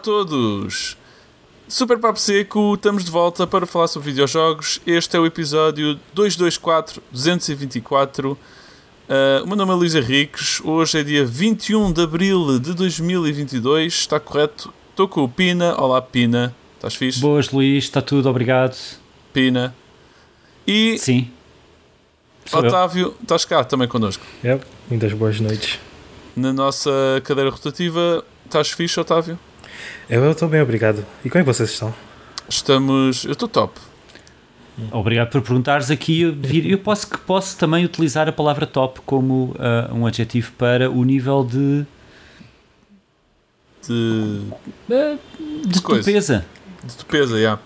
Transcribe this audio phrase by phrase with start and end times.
[0.00, 0.96] Olá a todos!
[1.68, 4.80] Super Papo Seco, estamos de volta para falar sobre videojogos.
[4.86, 8.32] Este é o episódio 224 224.
[8.32, 10.62] Uh, o meu nome é Luís Henriques.
[10.64, 13.92] Hoje é dia 21 de abril de 2022.
[13.92, 14.72] Está correto?
[14.88, 15.78] Estou com o Pina.
[15.78, 16.54] Olá, Pina.
[16.76, 17.20] Estás fixe?
[17.20, 17.84] Boas, Luís.
[17.84, 18.78] Está tudo, obrigado.
[19.34, 19.74] Pina.
[20.66, 21.30] E Sim.
[22.46, 22.68] Sou eu.
[22.68, 24.24] Otávio, estás cá também connosco.
[24.42, 25.78] Yep, muitas boas noites.
[26.34, 26.90] Na nossa
[27.22, 29.38] cadeira rotativa, estás fixe, Otávio?
[30.08, 31.04] Eu estou bem, obrigado.
[31.24, 31.94] E como é que vocês estão?
[32.48, 33.24] Estamos.
[33.24, 33.78] Eu estou top.
[34.90, 36.22] Obrigado por perguntares aqui.
[36.22, 41.04] Eu, posso que posso também utilizar a palavra top como ah, um adjetivo para o
[41.04, 41.84] nível de,
[43.86, 44.40] De,
[44.90, 45.16] ah,
[45.66, 46.02] de Coisa.
[46.02, 46.46] tupeza.
[46.84, 47.58] de tupeza, já.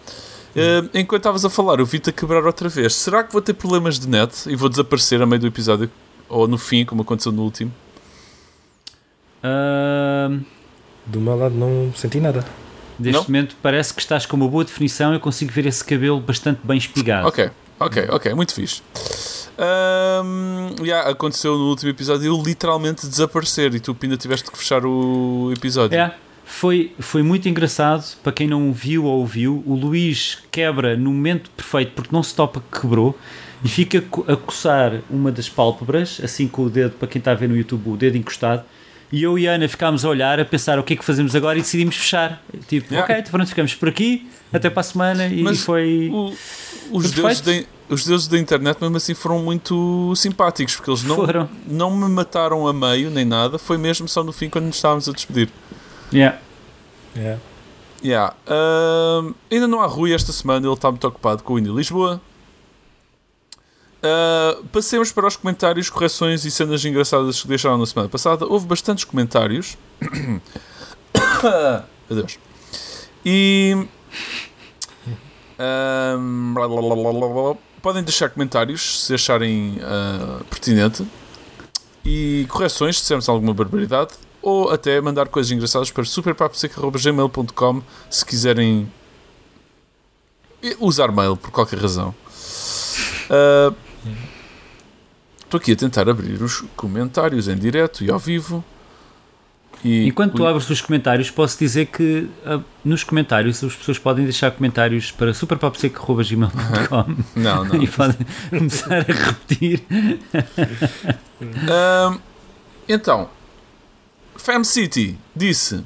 [0.57, 2.95] Eh, enquanto estavas a falar, eu vi-te a quebrar outra vez.
[2.95, 5.91] Será que vou ter problemas de net e vou desaparecer a meio do episódio?
[6.29, 7.73] Ou no fim, como aconteceu no último?
[9.43, 10.31] Ah,
[11.07, 12.45] Do meu lado não senti nada.
[12.99, 13.25] neste Não?
[13.25, 15.13] momento parece que estás com uma boa definição.
[15.13, 17.29] Eu consigo ver esse cabelo bastante bem espigado.
[17.29, 18.83] Ok, ok, ok, muito fixe.
[19.59, 24.85] Ahm, já, aconteceu no último episódio eu literalmente desaparecer e tu ainda tiveste que fechar
[24.85, 25.97] o episódio.
[25.99, 28.17] É, foi, foi muito engraçado.
[28.23, 32.35] Para quem não viu ou ouviu, o Luís quebra no momento perfeito porque não se
[32.35, 33.17] topa que quebrou
[33.65, 37.35] e fica a coçar uma das pálpebras, assim com o dedo, para quem está a
[37.35, 38.63] ver no YouTube, o dedo encostado.
[39.15, 41.37] E eu e a Ana ficámos a olhar, a pensar o que é que fazemos
[41.37, 42.43] agora e decidimos fechar.
[42.67, 43.05] Tipo, Yeah.
[43.05, 46.11] ok, então pronto, ficamos por aqui, até para a semana e Mas foi.
[46.13, 46.35] O-
[46.91, 47.53] os, deuses da,
[47.89, 51.49] os deuses da internet, mesmo assim, foram muito simpáticos porque eles não, Foram.
[51.67, 53.57] não me mataram a meio nem nada.
[53.59, 55.49] Foi mesmo só no fim quando nos estávamos a despedir.
[56.13, 56.39] Yeah.
[57.17, 57.41] Yeah.
[58.03, 58.35] Yeah.
[58.49, 62.21] Ahm, ainda não há Rui esta semana, ele está muito ocupado com o Indy Lisboa.
[64.05, 68.45] Ah, passemos para os comentários, correções e cenas engraçadas que deixaram na semana passada.
[68.45, 69.79] Houve bastantes comentários.
[72.11, 72.39] Adeus.
[73.25, 73.87] E.
[75.59, 81.07] ahm, blá, blá, blá, podem deixar comentários se acharem ah, pertinente
[82.05, 84.13] e correções se dissermos alguma barbaridade
[84.43, 88.93] ou até mandar coisas engraçadas para superpaposeca.gmail.com se quiserem
[90.79, 92.15] usar mail por qualquer razão.
[93.31, 93.73] Ah,
[95.45, 98.65] Estou aqui a tentar abrir os comentários em direto e ao vivo.
[99.85, 104.25] E Enquanto tu abres os comentários, posso dizer que ah, nos comentários as pessoas podem
[104.25, 107.83] deixar comentários para superpapseco.gmail.com Não, não.
[107.83, 109.83] e podem começar a repetir.
[111.69, 112.19] Ahm,
[112.89, 113.29] então,
[114.37, 115.85] Fam City disse: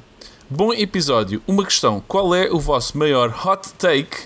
[0.49, 1.41] Bom episódio.
[1.45, 4.17] Uma questão: qual é o vosso maior hot take,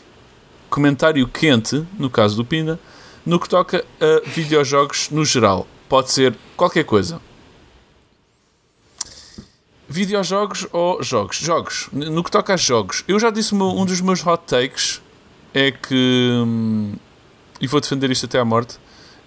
[0.70, 2.80] comentário quente, no caso do Pina,
[3.26, 5.68] no que toca a videojogos no geral?
[5.90, 7.22] Pode ser qualquer coisa.
[9.88, 11.38] Videojogos ou jogos?
[11.38, 11.90] Jogos.
[11.92, 15.02] No que toca a jogos, eu já disse uma- um dos meus hot takes
[15.54, 16.42] é que.
[16.46, 16.94] hum,
[17.62, 18.78] e vou defender isto até à morte.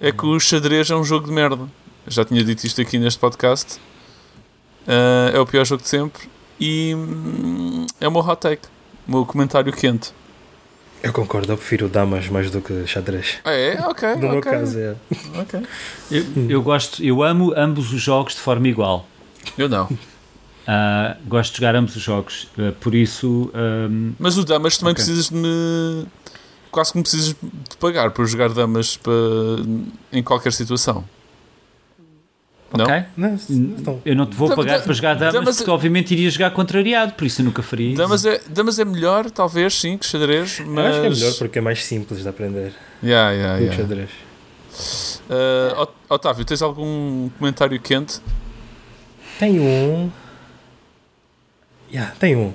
[0.01, 1.69] É que o xadrez é um jogo de merda.
[2.09, 3.79] Já tinha dito isto aqui neste podcast.
[4.87, 6.29] Ah, é o pior jogo de sempre.
[6.59, 8.67] E hum, é o meu hot take.
[9.07, 10.13] O meu comentário quente.
[11.07, 13.37] Eu concordo, eu prefiro damas mais do que xadrez.
[13.45, 13.79] Ah, é?
[13.87, 14.09] Ok.
[14.17, 14.97] No meu ok, caso, é.
[15.41, 15.63] ok.
[16.11, 19.07] Eu, eu gosto, eu amo ambos os jogos de forma igual.
[19.57, 19.89] Eu não.
[20.67, 23.53] Ah, gosto de jogar ambos os jogos, ah, por isso
[24.19, 25.05] Mas o Damas também Ok.
[25.05, 26.07] precisas de me.
[26.73, 29.13] Quase que me precisas de pagar por jogar Damas para...
[30.13, 31.05] em qualquer situação.
[32.75, 32.85] Não?
[32.85, 33.05] ok.
[33.17, 34.03] Não, não.
[34.05, 37.13] Eu não te vou Dam- pagar para jogar damas, damas- porque obviamente iria jogar contrariado,
[37.13, 37.97] por isso eu nunca faria isso.
[37.97, 40.87] Damas é, Damas é melhor, talvez, sim, que xadrez, Eu mas.
[40.87, 42.73] acho que é melhor porque é mais simples de aprender
[43.03, 43.83] Yeah, yeah, do que yeah.
[43.83, 44.11] xadrez.
[45.79, 48.21] Ot- Otávio, tens algum comentário quente?
[49.39, 50.11] Tem um.
[51.93, 52.53] Yeah, tem um.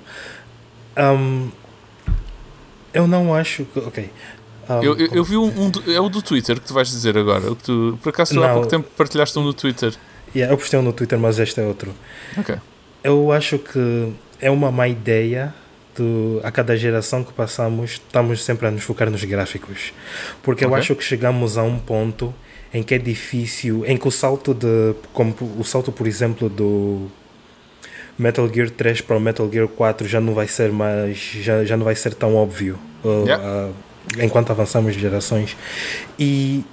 [0.98, 1.50] Um,
[2.94, 3.80] eu não acho que.
[3.80, 4.10] Ok.
[4.70, 6.88] Um, Eu, eu, eu vi um, um do- é o do Twitter que tu vais
[6.90, 7.52] dizer agora.
[7.52, 8.54] O que tu, por acaso tu há Não.
[8.56, 9.94] pouco tempo partilhaste um no Twitter.
[10.36, 11.94] Yeah, eu postei um no Twitter, mas este é outro.
[12.38, 12.56] Ok.
[13.04, 15.54] Eu acho que é uma má ideia
[15.96, 19.94] do, a cada geração que passamos, estamos sempre a nos focar nos gráficos.
[20.44, 20.80] Porque eu Ok.
[20.80, 22.34] acho que chegamos a um ponto
[22.74, 27.08] em que é difícil, em que o salto de, como o salto, por exemplo, do
[28.18, 31.76] Metal Gear 3 para o Metal Gear 4 já não vai ser mais, já, já
[31.76, 33.44] não vai ser tão óbvio uh, Yeah.
[33.70, 33.74] uh,
[34.24, 35.58] enquanto avançamos gerações.
[36.18, 36.64] E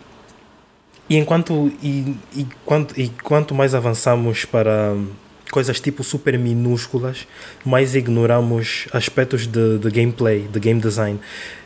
[1.09, 4.95] e enquanto e, e, quanto, e quanto mais avançamos para
[5.51, 7.27] coisas tipo super minúsculas,
[7.65, 11.19] mais ignoramos aspectos de, de gameplay, de game design.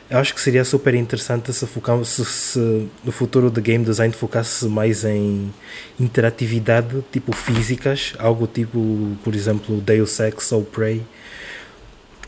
[0.08, 4.12] Eu acho que seria super interessante se, focar, se, se no futuro de game design
[4.14, 5.52] focasse mais em
[5.98, 11.02] interatividade, tipo físicas, algo tipo, por exemplo, Deus Ex ou Prey,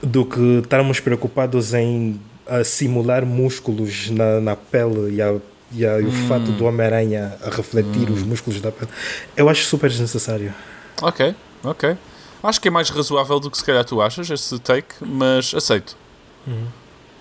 [0.03, 5.37] do que estarmos preocupados em uh, simular músculos na, na pele e, a,
[5.75, 8.91] e, a, e o fato do Homem-Aranha a refletir os músculos da pele.
[9.37, 10.55] Eu acho super desnecessário.
[11.03, 11.97] Ok, ok.
[12.43, 15.97] Acho que é mais razoável do que se calhar tu achas, esse take, mas aceito.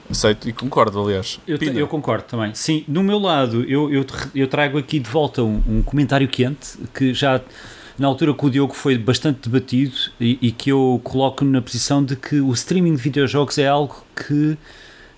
[0.10, 1.40] Aceito e concordo, aliás.
[1.48, 2.54] Eu, eu concordo também.
[2.54, 4.06] Sim, no meu lado, eu, eu,
[4.36, 7.40] eu trago aqui de volta um, um comentário quente que já
[7.98, 12.04] na altura que o Diogo foi bastante debatido e, e que eu coloco na posição
[12.04, 14.58] de que o streaming de videojogos é algo que,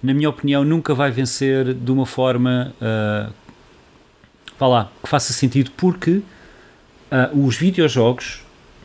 [0.01, 3.33] na minha opinião, nunca vai vencer de uma forma uh,
[4.57, 6.21] vá lá, que faça sentido, porque
[7.12, 8.44] uh, os videojogos,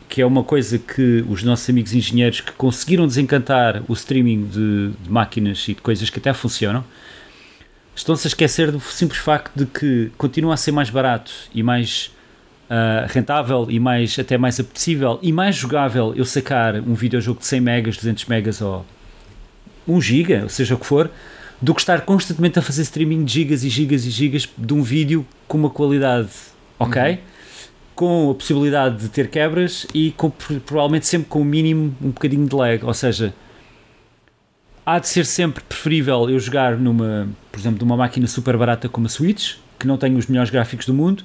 [0.09, 4.89] que é uma coisa que os nossos amigos engenheiros que conseguiram desencantar o streaming de,
[4.89, 6.83] de máquinas e de coisas que até funcionam,
[7.95, 12.11] estão-se a esquecer do simples facto de que continua a ser mais barato e mais
[12.69, 17.45] uh, rentável e mais, até mais apetecível e mais jogável eu sacar um videojogo de
[17.45, 18.85] 100 megas, 200 megas ou
[19.95, 21.09] 1 giga, ou seja o que for,
[21.61, 24.81] do que estar constantemente a fazer streaming de gigas e gigas e gigas de um
[24.81, 26.29] vídeo com uma qualidade
[26.79, 27.17] ok, uhum.
[27.93, 32.47] com a possibilidade de ter quebras e com, provavelmente sempre com o mínimo um bocadinho
[32.47, 33.33] de lag, ou seja,
[34.85, 39.05] há de ser sempre preferível eu jogar numa, por exemplo, numa máquina super barata como
[39.05, 41.23] a Switch, que não tem os melhores gráficos do mundo,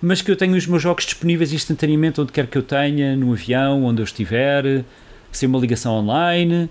[0.00, 3.32] mas que eu tenho os meus jogos disponíveis instantaneamente onde quer que eu tenha, no
[3.32, 4.84] avião, onde eu estiver,
[5.32, 6.70] sem uma ligação online,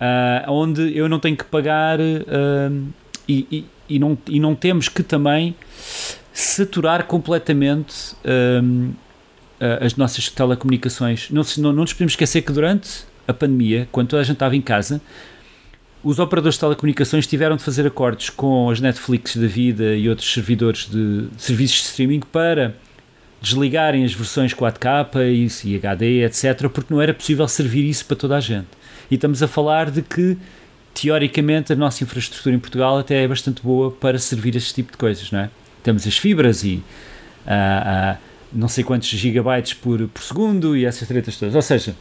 [0.00, 2.88] uh, onde eu não tenho que pagar uh,
[3.28, 5.54] e, e, e, não, e não temos que também
[6.32, 8.94] saturar completamente uh,
[9.80, 11.28] as nossas telecomunicações.
[11.30, 14.56] Não, não, não nos podemos esquecer que durante a pandemia, quando toda a gente estava
[14.56, 15.02] em casa,
[16.02, 20.32] os operadores de telecomunicações tiveram de fazer acordos com as Netflix da vida e outros
[20.32, 22.74] servidores de serviços de streaming para
[23.40, 28.36] desligarem as versões 4K e HD, etc., porque não era possível servir isso para toda
[28.36, 28.68] a gente.
[29.10, 30.36] E estamos a falar de que,
[30.94, 34.98] teoricamente, a nossa infraestrutura em Portugal até é bastante boa para servir este tipo de
[34.98, 35.50] coisas, não é?
[35.82, 36.82] Temos as fibras e
[37.46, 38.18] uh, uh,
[38.52, 41.54] não sei quantos gigabytes por, por segundo e essas tretas todas.
[41.54, 41.96] Ou seja,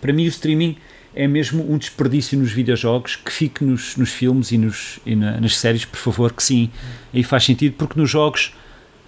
[0.00, 0.76] para mim o streaming
[1.14, 5.40] é mesmo um desperdício nos videojogos que fique nos, nos filmes e, nos, e na,
[5.40, 6.70] nas séries, por favor, que sim,
[7.12, 8.54] aí faz sentido, porque nos jogos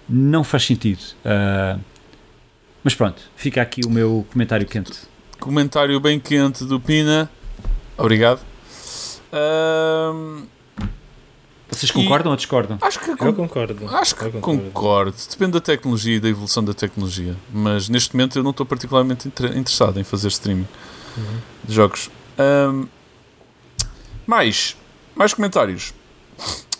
[0.09, 1.01] não faz sentido.
[1.23, 1.79] Uh,
[2.83, 5.10] mas pronto, fica aqui o meu comentário quente.
[5.41, 7.27] Comentário bem quente do Pina.
[7.97, 8.41] Obrigado.
[9.33, 10.43] Uh,
[11.67, 12.77] Vocês concordam ou discordam?
[12.79, 13.89] Acho que, eu concordo.
[13.89, 14.61] Acho que concordo.
[14.61, 15.15] concordo.
[15.31, 17.35] Depende da tecnologia e da evolução da tecnologia.
[17.51, 20.67] Mas neste momento eu não estou particularmente interessado em fazer streaming
[21.17, 21.39] uhum.
[21.63, 22.11] de jogos.
[22.37, 22.85] Um,
[24.27, 24.77] mais,
[25.15, 25.91] mais comentários.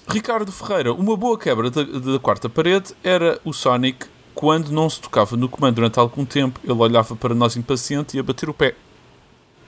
[0.08, 5.00] Ricardo Ferreira, uma boa quebra da, da quarta parede era o Sonic quando não se
[5.00, 8.54] tocava no comando durante algum tempo, ele olhava para nós impaciente e a bater o
[8.54, 8.76] pé.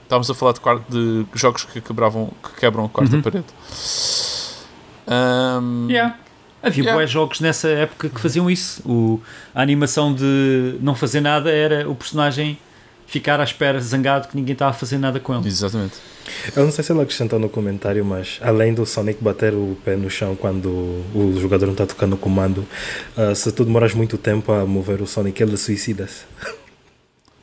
[0.02, 0.52] Estávamos a falar
[0.88, 3.22] de, de jogos que, quebravam, que quebram a quarta uhum.
[3.22, 3.46] parede.
[5.08, 6.18] Um, yeah.
[6.62, 7.02] Havia yeah.
[7.02, 8.82] bons jogos nessa época que faziam isso.
[8.88, 9.20] O,
[9.54, 12.58] a animação de não fazer nada era o personagem
[13.06, 15.46] ficar à espera zangado que ninguém estava a fazer nada com ele.
[15.46, 15.94] Exatamente.
[16.56, 19.96] Eu não sei se ele acrescentou no comentário, mas além do Sonic bater o pé
[19.96, 20.68] no chão quando
[21.14, 22.66] o jogador não está tocando o comando,
[23.16, 26.24] uh, se tu demoras muito tempo a mover o Sonic, ele suicida-se.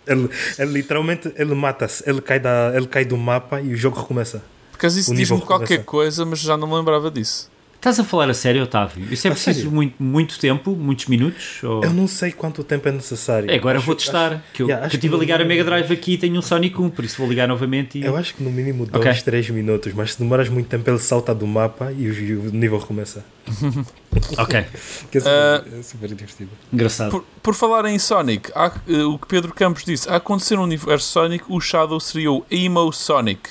[0.08, 4.00] ele, ele literalmente ele mata-se, ele, cai da, ele cai do mapa e o jogo
[4.00, 4.42] recomeça.
[4.72, 7.52] Porque isso diz-me qualquer coisa, mas já não me lembrava disso.
[7.82, 9.12] Estás a falar a sério, Otávio?
[9.12, 11.64] Isso é a preciso muito, muito tempo, muitos minutos?
[11.64, 11.84] Ou...
[11.84, 13.50] Eu não sei quanto tempo é necessário.
[13.50, 14.34] É, agora acho, vou testar.
[14.34, 16.80] Acho, que eu, yeah, estive a ligar a Mega Drive aqui e tenho um Sonic
[16.80, 17.98] 1, por isso vou ligar novamente.
[17.98, 18.06] E...
[18.06, 19.24] Eu acho que no mínimo 2, okay.
[19.24, 22.52] 3 minutos, mas se demoras muito tempo ele salta do mapa e o, e o
[22.52, 23.26] nível recomeça.
[24.38, 24.64] ok.
[25.10, 26.52] que é super, uh, é super divertido.
[26.72, 27.10] Engraçado.
[27.10, 30.62] Por, por falar em Sonic, há, uh, o que Pedro Campos disse, a acontecer no
[30.62, 33.50] universo Sonic, o Shadow seria o Emo Sonic.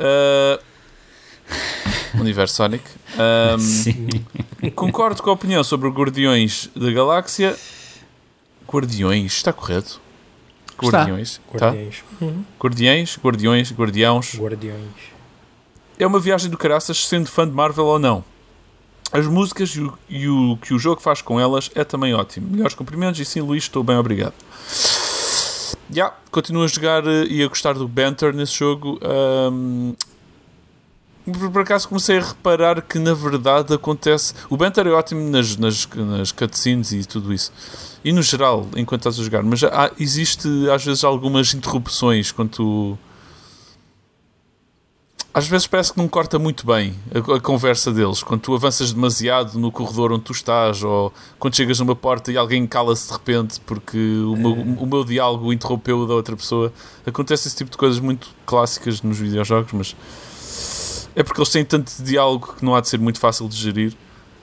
[0.00, 0.58] Uh,
[2.20, 2.84] universo Sonic.
[3.18, 4.08] Um, Sim.
[4.76, 7.56] Concordo com a opinião sobre Guardiões da Galáxia.
[8.70, 10.00] Guardiões, está correto?
[10.80, 11.40] Guardiões.
[11.52, 11.70] Está.
[11.70, 12.04] Guardiões.
[12.20, 12.44] Uhum.
[12.62, 14.34] Guardiões, Guardiões, Guardiãos.
[14.36, 15.18] Guardiões.
[15.98, 18.24] É uma viagem do caraças, sendo fã de Marvel ou não.
[19.10, 22.48] As músicas e o, e o que o jogo faz com elas é também ótimo.
[22.50, 24.34] Melhores cumprimentos e sim, Luís, estou bem, obrigado.
[25.90, 29.00] Já, yeah, continuo a jogar eh, e a gostar do Banter nesse jogo.
[29.02, 29.94] Um,
[31.32, 34.34] por acaso comecei a reparar que na verdade acontece.
[34.48, 37.52] O banter é ótimo nas, nas, nas cutscenes e tudo isso.
[38.04, 39.42] E no geral, enquanto estás a jogar.
[39.42, 42.98] Mas há, existe às vezes algumas interrupções quando tu.
[45.34, 48.22] às vezes parece que não corta muito bem a, a, conversa deles.
[48.22, 52.36] Quando tu avanças demasiado no corredor onde tu estás, ou quando chegas numa porta e
[52.36, 56.72] alguém cala-se de repente porque o, meu, o meu diálogo interrompeu o da outra pessoa.
[57.04, 59.96] Acontece esse tipo de coisas muito clássicas nos videojogos, mas
[61.18, 63.92] é porque eles têm tanto diálogo que não há de ser muito fácil de gerir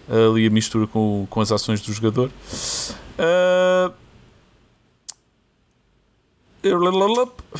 [0.10, 2.30] ali a mistura com, com as ações do jogador.
[3.18, 3.94] Uh...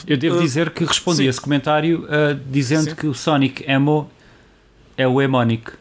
[0.06, 1.28] Eu devo dizer que respondi Sim.
[1.30, 2.96] esse comentário uh, dizendo Sim.
[2.96, 4.10] que o Sonic Emo
[4.98, 5.72] é o Emonic.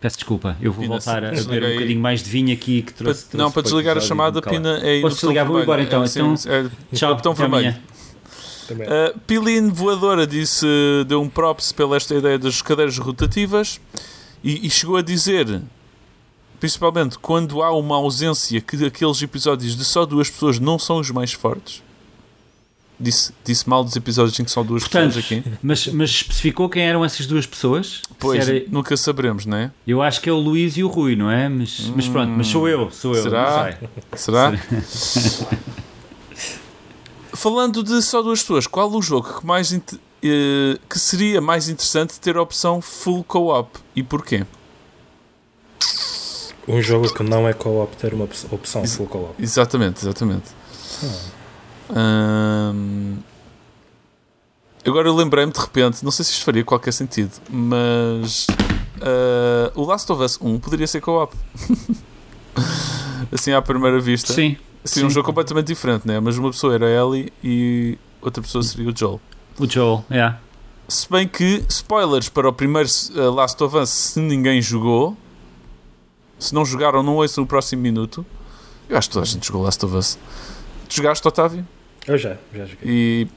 [0.00, 2.92] Peço desculpa, eu vou Pina, voltar a beber um bocadinho mais de vinho aqui que
[2.92, 3.34] trouxe.
[3.34, 6.04] não, para desligar a chamada, Pina, é Posso desligar, vou agora então.
[6.04, 7.74] É, então é, tchau, botão vermelho.
[8.72, 10.66] Uh, Pilin Voadora disse,
[11.06, 13.80] deu um props pela esta ideia das cadeiras rotativas
[14.42, 15.62] e, e chegou a dizer
[16.64, 21.10] principalmente quando há uma ausência que aqueles episódios de só duas pessoas não são os
[21.10, 21.82] mais fortes.
[22.98, 25.58] Disse, disse mal dos episódios em que são duas Portanto, pessoas aqui.
[25.60, 28.00] Mas, mas especificou quem eram essas duas pessoas?
[28.18, 28.64] Pois, era...
[28.68, 29.70] nunca saberemos, não é?
[29.86, 31.48] Eu acho que é o Luís e o Rui, não é?
[31.48, 33.24] Mas, hum, mas pronto, mas sou eu, sou eu.
[33.24, 33.78] Será?
[34.16, 34.52] Será?
[37.44, 42.18] Falando de só duas pessoas, qual o jogo que, mais eh, que seria mais interessante
[42.18, 44.46] ter a opção full co-op e porquê?
[46.66, 49.34] Um jogo que não é co-op ter uma opção Ex full co-op.
[49.38, 50.52] Exatamente, exatamente.
[51.94, 53.18] Hum,
[54.82, 59.84] agora eu lembrei-me de repente, não sei se isto faria qualquer sentido, mas uh, o
[59.84, 61.36] Last of Us 1 poderia ser co-op.
[63.30, 64.32] assim à primeira vista.
[64.32, 64.56] Sim.
[64.84, 66.20] Seria um jogo completamente diferente, né?
[66.20, 69.20] mas uma pessoa era a Ellie e outra pessoa seria o Joel.
[69.58, 70.38] O Joel, yeah.
[70.86, 75.16] Se bem que, spoilers para o primeiro uh, Last of Us, se ninguém jogou,
[76.38, 78.26] se não jogaram, não ouçam o próximo minuto.
[78.88, 80.18] Eu acho que toda a gente jogou Last of Us.
[80.88, 81.66] Tu jogaste, Otávio?
[82.06, 82.78] Eu já, já joguei.
[82.84, 83.28] E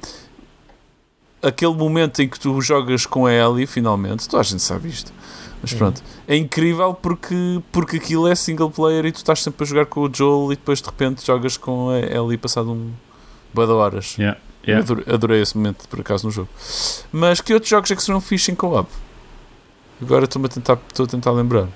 [1.42, 5.14] aquele momento em que tu jogas com a Ellie, finalmente, toda a gente sabe isto.
[5.62, 5.78] Mas uhum.
[5.78, 9.86] pronto, é incrível porque, porque aquilo é single player e tu estás sempre a jogar
[9.88, 12.92] com o Joel e depois de repente jogas com a Ellie passado um
[13.54, 14.16] boa de horas.
[14.18, 14.40] Yeah.
[14.68, 14.84] Yeah.
[14.84, 16.50] Adorei, adorei, esse momento por acaso no jogo.
[17.12, 18.90] Mas que outros jogos é que serão fixe em co-op?
[20.02, 21.70] Agora estou a tentar, estou a tentar lembrar.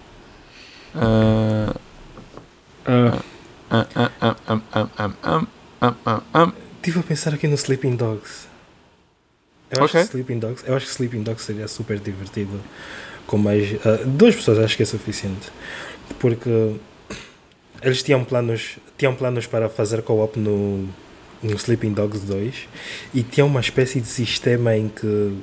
[6.75, 8.51] Estive a pensar aqui no Sleeping Dogs.
[9.71, 12.59] Eu acho, que Sleeping Dogs, eu acho que Sleeping Dogs seria super divertido
[13.31, 13.71] com mais.
[13.71, 15.49] Uh, duas pessoas acho que é suficiente.
[16.19, 16.75] Porque
[17.81, 20.89] eles tinham planos, tinham planos para fazer co-op no,
[21.41, 22.67] no Sleeping Dogs 2
[23.13, 25.33] e tinha uma espécie de sistema em que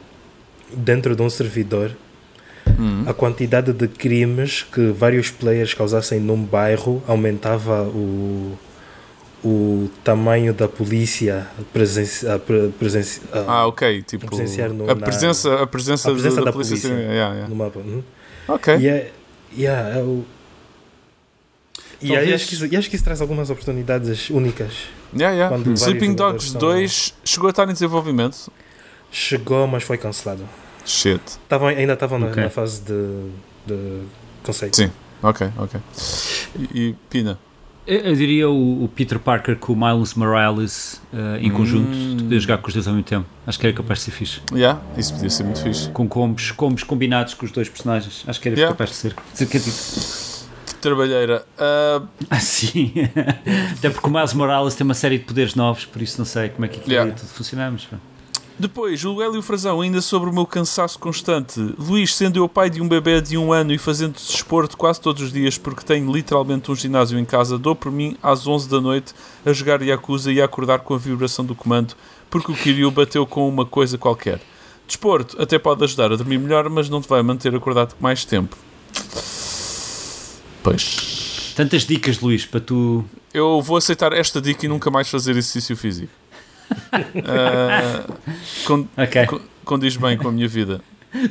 [0.72, 1.90] dentro de um servidor
[2.78, 3.04] Uhum.
[3.06, 8.56] A quantidade de crimes que vários players causassem num bairro aumentava o,
[9.44, 12.40] o tamanho da polícia presencia,
[12.78, 14.02] presenci, ah, ok.
[14.02, 17.34] Tipo, a, presenciar no, a, presença, a, presença, a presença da, da, polícia, polícia yeah,
[17.34, 17.48] yeah.
[17.48, 17.78] no mapa.
[17.78, 18.02] Uhum.
[18.48, 18.76] Ok.
[18.76, 19.12] E, é,
[19.56, 20.24] yeah, é o,
[22.00, 22.34] e, Talvez...
[22.34, 24.88] acho que isso, e acho que isso traz algumas oportunidades únicas.
[25.14, 25.74] Yeah, yeah.
[25.74, 28.52] Sleeping Dogs 2 chegou a estar em desenvolvimento?
[29.10, 30.48] Chegou, mas foi cancelado.
[30.84, 31.20] Shit.
[31.48, 32.36] Tavam, ainda estavam okay.
[32.36, 33.30] na, na, fase de,
[33.66, 34.02] de
[34.42, 34.76] conceito.
[34.76, 34.90] Sim,
[35.22, 35.80] ok, ok.
[36.56, 37.38] E, e Pina?
[37.88, 41.54] Eu, eu diria o, o, Peter Parker com o Miles Morales uh, em hum.
[41.54, 43.26] conjunto, poder jogar com os dois ao mesmo tempo.
[43.46, 44.42] Acho que era capaz de ser fixe.
[44.52, 45.88] Yeah, isso podia ser muito fixe.
[45.88, 48.24] Com combos, combos combinados com os dois personagens.
[48.26, 48.76] Acho que era yeah.
[48.76, 49.14] capaz de ser.
[50.82, 51.46] Trabalheira.
[51.56, 52.06] Uh...
[52.28, 52.92] Ah, sim.
[53.78, 56.50] Até porque o Miles Morales tem uma série de poderes novos, por isso não sei
[56.50, 57.14] como é que aquilo yeah.
[57.14, 57.88] tudo funcionar, mas...
[58.60, 61.60] Depois, o Hélio Frazão, ainda sobre o meu cansaço constante.
[61.78, 65.22] Luís, sendo eu pai de um bebê de um ano e fazendo desporto quase todos
[65.22, 68.80] os dias porque tenho literalmente um ginásio em casa, dou por mim às 11 da
[68.80, 69.14] noite
[69.46, 71.94] a jogar Yakuza e a acordar com a vibração do comando
[72.28, 74.40] porque o Kiryu bateu com uma coisa qualquer.
[74.88, 78.56] Desporto até pode ajudar a dormir melhor, mas não te vai manter acordado mais tempo.
[80.64, 81.52] Pois.
[81.54, 83.04] Tantas dicas, Luís, para tu.
[83.32, 86.10] Eu vou aceitar esta dica e nunca mais fazer exercício físico
[86.94, 88.12] uh,
[89.02, 89.26] okay.
[89.64, 90.80] condiz bem com a minha vida.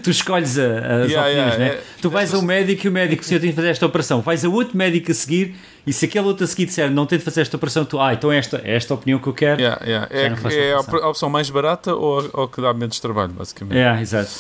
[0.03, 1.67] Tu escolhes a, as yeah, opiniões, yeah, né?
[1.67, 4.22] É, tu vais ao médico e o médico, se eu tenho de fazer esta operação,
[4.22, 7.20] vais a outro médico a seguir e se aquele outro a seguir disser não tenho
[7.20, 9.62] de fazer esta operação, tu, ah, então esta, é esta a opinião que eu quero.
[9.62, 13.77] É, é a, a, opção mais barata ou, ou que dá menos trabalho, basicamente.
[13.77, 14.32] É, exato.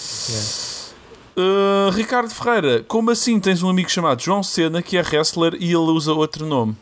[1.37, 5.65] Uh, Ricardo Ferreira, como assim tens um amigo chamado João Sena que é wrestler e
[5.65, 6.75] ele usa outro nome?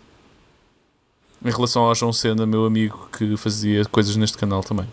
[1.45, 4.87] Em relação ao João Sena, meu amigo que fazia coisas neste canal também.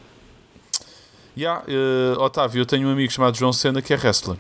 [1.36, 4.36] Yeah, uh, Otávio, eu tenho um amigo chamado João Sena que é wrestler.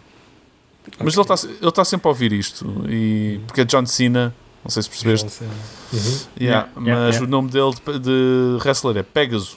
[0.86, 1.00] Okay.
[1.02, 2.66] Mas ele está ele tá sempre a ouvir isto.
[2.86, 5.42] E, porque é John Cena, não sei se percebeste.
[5.42, 6.18] Uhum.
[6.38, 9.56] Yeah, yeah, mas yeah, o nome dele de, de wrestler é Pegasus.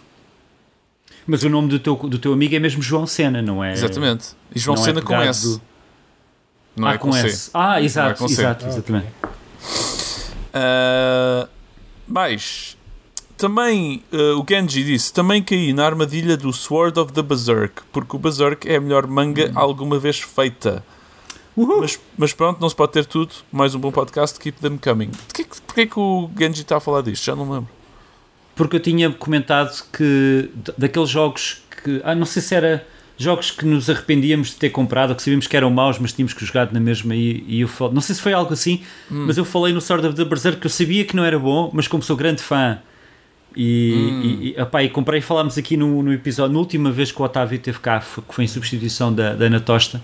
[1.28, 3.74] Mas o nome do teu, do teu amigo é mesmo João Sena, não é?
[3.74, 4.28] Exatamente.
[4.54, 5.48] E João não é com S.
[5.58, 5.62] do-
[6.78, 7.28] Não ah, é com, com, C.
[7.28, 7.50] S.
[7.54, 8.34] Ah, exato, com C.
[8.34, 9.08] exato, Ah, exatamente.
[10.54, 11.50] Ah,
[12.08, 12.78] mais,
[13.38, 18.16] também ah, o Genji disse: também caí na armadilha do Sword of the Berserk, porque
[18.16, 20.84] o Berserk é a melhor manga alguma vez feita.
[21.56, 21.80] Uhul.
[21.82, 23.34] Mas, mas pronto, não se pode ter tudo.
[23.52, 25.10] Mais um bom podcast, keep them coming.
[25.28, 27.24] Porquê, que- porquê que o Genji está a falar disto?
[27.24, 27.70] Já não lembro.
[28.56, 32.02] Porque eu tinha comentado que daqueles jogos que.
[32.04, 32.86] Ah, não sei se era
[33.17, 36.45] jogos que nos arrependíamos de ter comprado, que sabíamos que eram maus, mas tínhamos que
[36.45, 37.15] jogar na mesma.
[37.15, 37.91] E, e eu fal...
[37.91, 40.67] Não sei se foi algo assim, mas eu falei no Sword of the Berserk que
[40.67, 42.77] eu sabia que não era bom, mas como sou grande fã.
[43.55, 47.22] E, e, e, epá, e comprei, falámos aqui no, no episódio, na última vez que
[47.22, 50.01] o Otávio teve cá, foi- que foi em substituição da, da Ana Tosta.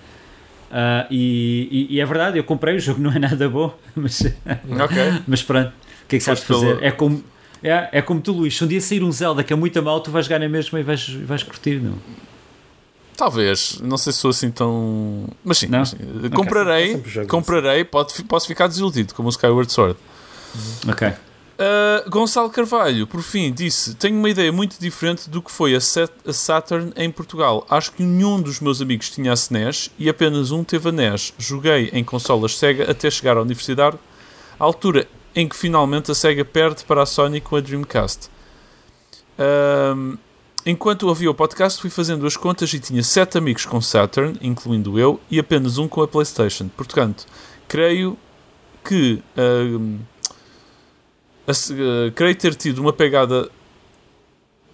[0.71, 4.21] Ah, e, e- é verdade, eu comprei, o jogo não é nada bom, mas,
[4.79, 4.97] Ok.
[5.27, 6.75] mas pronto, o que é que sabes fazer?
[6.77, 7.21] pelo- É como,
[7.61, 9.99] é, é como tu, Luís, se um dia sair um Zelda que é muito mal,
[9.99, 11.95] tu vais jogar na mesma e vais, vais curtir, não?
[13.15, 13.79] Talvez.
[13.81, 15.27] Não sei se sou assim tão.
[15.43, 15.97] Mas sim, mas sim.
[16.35, 17.01] Comprarei.
[17.05, 17.83] jogos Comprarei.
[17.83, 19.97] Pode, posso ficar desiludido, como o Skyward Sword.
[20.87, 21.07] Ok.
[21.07, 25.79] Uh, Gonçalo Carvalho, por fim, disse: Tenho uma ideia muito diferente do que foi a,
[25.81, 27.65] Sat- a Saturn em Portugal.
[27.69, 31.33] Acho que nenhum dos meus amigos tinha a SNES e apenas um teve a NES.
[31.37, 33.97] Joguei em consolas Sega até chegar à universidade,
[34.59, 38.29] à altura em que finalmente a Sega perde para a Sony com a Dreamcast.
[39.37, 40.17] Um,
[40.65, 44.97] enquanto ouvia o podcast, fui fazendo as contas e tinha sete amigos com Saturn, incluindo
[44.99, 46.67] eu, e apenas um com a PlayStation.
[46.69, 47.25] Portanto,
[47.67, 48.17] creio
[48.83, 49.21] que.
[51.53, 53.49] se- eh, creio ter tido uma pegada.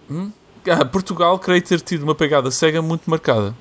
[0.09, 0.31] Hum?
[0.69, 3.55] Ah, Portugal, creio ter tido uma pegada cega muito marcada.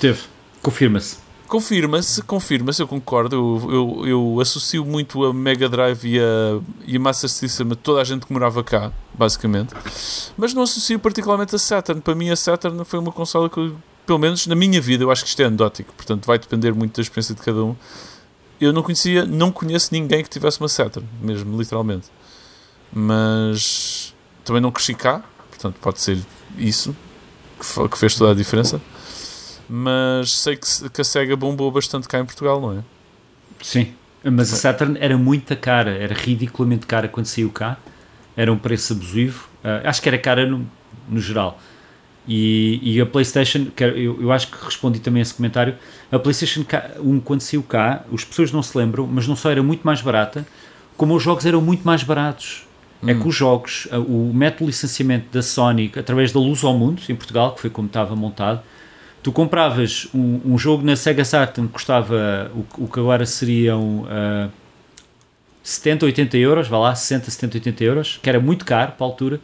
[0.00, 0.22] Teve.
[0.62, 1.18] Confirma-se.
[1.46, 3.36] Confirma-se, confirma-se, eu concordo.
[3.36, 7.74] Eu, eu, eu associo muito a Mega Drive e a, e a Master System a
[7.74, 9.74] toda a gente que morava cá, basicamente.
[10.36, 12.00] Mas não associo particularmente a Saturn.
[12.00, 13.72] Para mim, a Saturn foi uma consola que,
[14.06, 15.92] pelo menos na minha vida, eu acho que isto é anedótico.
[15.94, 17.76] Portanto, vai depender muito da experiência de cada um.
[18.60, 22.08] Eu não conhecia, não conheço ninguém que tivesse uma Saturn, mesmo, literalmente.
[22.92, 26.18] Mas também não cresci cá, portanto, pode ser
[26.56, 26.96] isso
[27.58, 28.80] que, que fez toda a diferença.
[29.68, 32.82] Mas sei que, que a SEGA bombou bastante cá em Portugal, não é?
[33.62, 33.94] Sim.
[34.22, 37.76] Mas a Saturn era muito cara, era ridiculamente cara quando saiu cá.
[38.36, 39.48] Era um preço abusivo.
[39.62, 40.66] Ah, acho que era cara no,
[41.08, 41.58] no geral.
[42.26, 45.76] E, e a PlayStation, eu, eu acho que respondi também a esse comentário.
[46.10, 46.64] A PlayStation
[47.02, 50.00] 1, quando saiu cá, as pessoas não se lembram, mas não só era muito mais
[50.00, 50.46] barata,
[50.96, 52.66] como os jogos eram muito mais baratos.
[53.06, 56.72] É que os jogos, ah, o método de licenciamento da Sony, através da Luz ao
[56.72, 58.62] Mundo, em Portugal, que foi como estava montado,
[59.24, 64.06] tu compravas um, um jogo na Sega Saturn que custava o, o que agora seriam
[64.08, 64.48] ah,
[65.62, 69.08] 70, 80 euros, vá lá, 60, 70, 80 euros, que era muito caro para a
[69.08, 69.40] altura,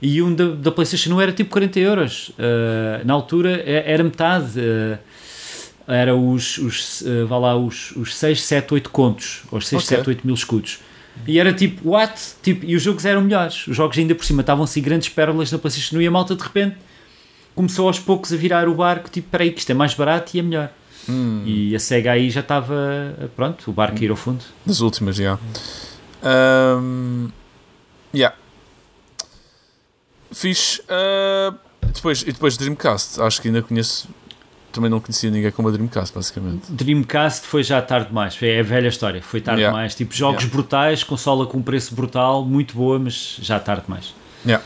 [0.00, 2.30] e um da, da PlayStation 1 era tipo 40 euros.
[2.38, 4.52] Ah, na altura é- era metade,
[5.88, 9.66] ah, era os, os, ah, vá lá, os, os 6, 7, 8 contos, ou os
[9.66, 9.96] 6, Ok.
[9.96, 10.78] 7, 8 mil escudos.
[11.26, 12.14] E era tipo, what?
[12.40, 13.66] Tipo, e os jogos eram melhores.
[13.66, 16.36] Os jogos ainda por cima estavam assim grandes pérolas na PlayStation 1 e a malta
[16.36, 16.76] de repente
[17.54, 20.40] começou aos poucos a virar o barco, tipo, peraí, que isto é mais barato e
[20.40, 20.70] é melhor.
[21.44, 22.74] E a SEGA aí já estava,
[23.36, 24.42] pronto, o barco a ir ao fundo.
[24.64, 25.38] Das últimas, já.
[26.22, 27.28] Ahm,
[28.14, 28.34] yeah.
[30.32, 30.80] Fiz.
[30.88, 31.54] ah,
[31.94, 33.20] depois, e depois Dreamcast.
[33.20, 34.08] Acho que ainda conheço.
[34.72, 36.72] Também não conhecia ninguém com uma Dreamcast, basicamente.
[36.72, 39.76] Dreamcast foi já tarde demais, é a velha história, foi tarde Yeah.
[39.76, 39.94] demais.
[39.94, 40.52] Tipo, jogos Yeah.
[40.56, 44.12] brutais, consola com um preço brutal, muito boa, mas já tarde demais.
[44.44, 44.64] Yeah.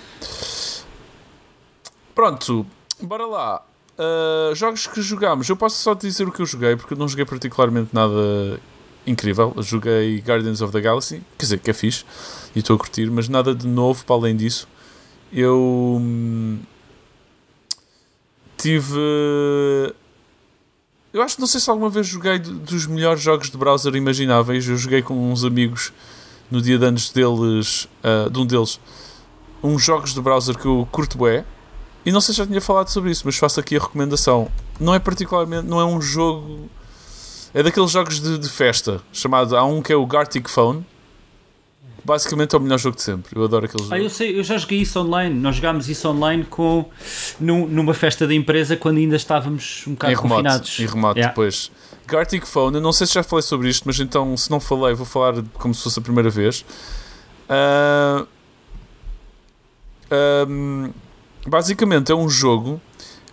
[2.14, 2.64] Pronto,
[3.06, 3.62] bora lá.
[3.98, 5.48] Uh, jogos que jogámos.
[5.48, 8.60] Eu posso só dizer o que eu joguei, porque eu não joguei particularmente nada
[9.06, 9.54] incrível.
[9.58, 12.04] Joguei Guardians of the Galaxy, quer dizer, que é fixe,
[12.54, 14.68] e estou a curtir, mas nada de novo para além disso.
[15.32, 16.58] Eu hum,
[18.56, 18.96] tive.
[21.12, 23.94] Eu acho que não sei se alguma vez joguei do- dos melhores jogos de browser
[23.94, 24.68] imagináveis.
[24.68, 25.92] Eu joguei com uns amigos
[26.50, 28.78] no dia de anos deles, ah, de um deles,
[29.62, 31.44] uns jogos de browser que eu curto bué.
[32.08, 34.48] E não sei se já tinha falado sobre isso, mas faço aqui a recomendação.
[34.80, 36.70] Não é particularmente, não é um jogo.
[37.52, 39.54] É daqueles jogos de, de festa, chamado.
[39.54, 40.86] Há um que é o Gartic Phone.
[42.02, 43.38] Basicamente é o melhor jogo de sempre.
[43.38, 43.94] Eu adoro aquele jogo.
[43.94, 45.38] Ah, eu sei, eu já joguei isso online.
[45.38, 46.86] Nós jogámos isso online com,
[47.38, 50.80] num- numa festa da empresa quando ainda estávamos um bocado em remoto, confinados.
[50.80, 51.28] em remoto Yeah.
[51.32, 51.70] depois.
[52.06, 54.94] Gartic Phone, eu não sei se já falei sobre isto, mas então, se não falei,
[54.94, 56.64] vou falar como se fosse a primeira vez.
[57.50, 58.24] Ah,
[60.10, 60.90] ahm,
[61.48, 62.80] basicamente é um jogo.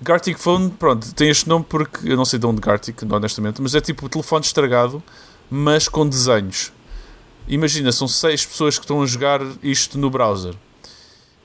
[0.01, 3.75] Gartic Phone, pronto, tem este nome porque eu não sei de onde Gartic, honestamente, mas
[3.75, 5.01] é tipo o telefone estragado,
[5.49, 6.71] mas com desenhos.
[7.47, 10.53] Imagina, são seis pessoas que estão a jogar isto no browser.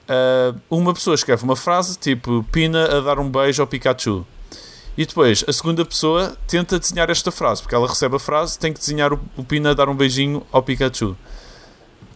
[0.08, 4.26] Uh, uma pessoa escreve uma frase tipo Pina a dar um beijo ao Pikachu.
[4.96, 8.72] E depois a segunda pessoa tenta desenhar esta frase, porque ela recebe a frase, tem
[8.72, 11.16] que desenhar o, o Pina a dar um beijinho ao Pikachu.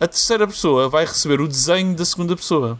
[0.01, 2.79] A terceira pessoa vai receber o desenho da segunda pessoa.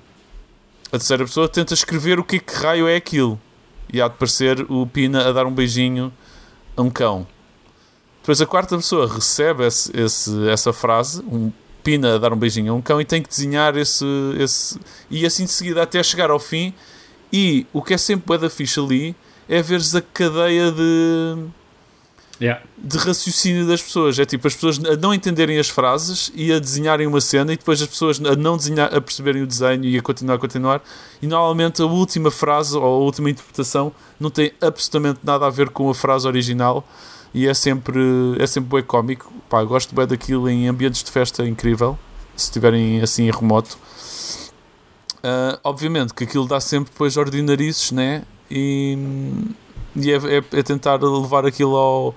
[0.95, 3.37] A terceira pessoa tenta escrever o que, que raio é aquilo.
[3.93, 6.13] E há de parecer o Pina a dar um beijinho
[6.77, 7.27] a um cão.
[8.21, 11.51] Depois a quarta pessoa recebe esse, esse, essa frase, um
[11.83, 14.05] Pina a dar um beijinho a um cão, e tem que desenhar esse,
[14.39, 14.79] esse.
[15.11, 16.73] E assim de seguida até chegar ao fim.
[17.33, 19.17] E o que é sempre da ficha ali
[19.49, 21.45] é veres a cadeia de.
[22.41, 22.61] Yeah.
[22.77, 24.19] de raciocínio das pessoas.
[24.19, 27.57] É tipo as pessoas a não entenderem as frases e a desenharem uma cena e
[27.57, 30.83] depois as pessoas a não desenhar, a perceberem o desenho e a continuar a continuar.
[31.23, 35.71] E normalmente a última frase ou a última interpretação não tem absolutamente nada a ver
[35.71, 36.85] com a frase original
[37.33, 38.01] e é sempre,
[38.39, 39.33] é sempre bem cómico.
[39.49, 41.99] Pá, gosto bem daquilo em ambientes de festa incrível,
[42.37, 43.79] se estiverem assim em remoto.
[45.19, 48.25] Uh, obviamente que aquilo dá sempre depois ordinarices, né?
[48.51, 48.97] E,
[49.97, 52.15] e é, é, é tentar levar aquilo ao,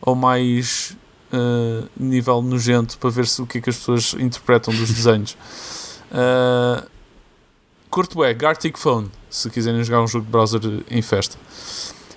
[0.00, 0.96] ao mais
[1.32, 5.36] uh, nível nojento para ver se, o que é que as pessoas interpretam dos desenhos.
[6.10, 6.86] Uh,
[7.90, 11.36] curto é Gartic Phone, se quiserem jogar um jogo de browser em festa.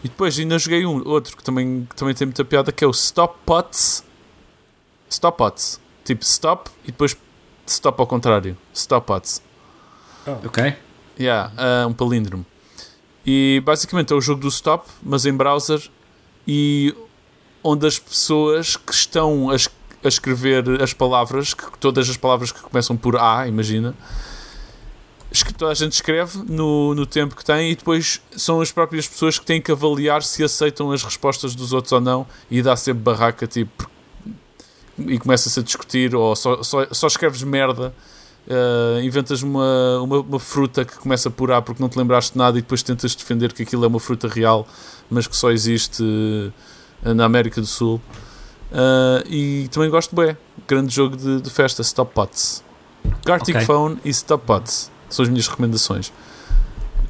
[0.04, 2.88] E depois ainda joguei um outro que também, que também tem muita piada que é
[2.88, 4.04] o Stop Pots.
[5.10, 5.80] Stop Pots.
[6.04, 7.16] Tipo stop e depois
[7.66, 8.58] stop ao contrário.
[8.74, 9.42] Stop Pots.
[10.46, 10.76] Ok.
[11.18, 12.46] Yeah, uh, um palíndromo.
[13.26, 15.82] E basicamente é o jogo do stop, mas em browser
[16.48, 16.94] e
[17.64, 22.60] onde as pessoas que estão a, a escrever as palavras, que, todas as palavras que
[22.62, 23.96] começam por A, imagina,
[25.58, 29.40] toda a gente escreve no, no tempo que tem e depois são as próprias pessoas
[29.40, 33.02] que têm que avaliar se aceitam as respostas dos outros ou não e dá sempre
[33.02, 33.90] barraca tipo
[34.98, 37.94] e começa-se a discutir ou só, só, só escreves merda
[38.48, 42.38] uh, inventas uma, uma, uma, fruta que começa por A porque não te lembraste de
[42.38, 44.68] nada e depois tentas defender que aquilo é uma fruta real
[45.10, 48.02] mas que só existe uh, na América do Sul
[48.72, 52.64] uh, e também gosto bem grande jogo de, de festa Stop Pots
[53.26, 53.66] Gartic okay.
[53.66, 56.12] Phone e Stop Pots são as minhas recomendações.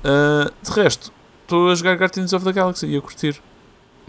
[0.04, 1.12] Uh, de resto,
[1.44, 3.42] estou a jogar Guardians of the Galaxy e a curtir.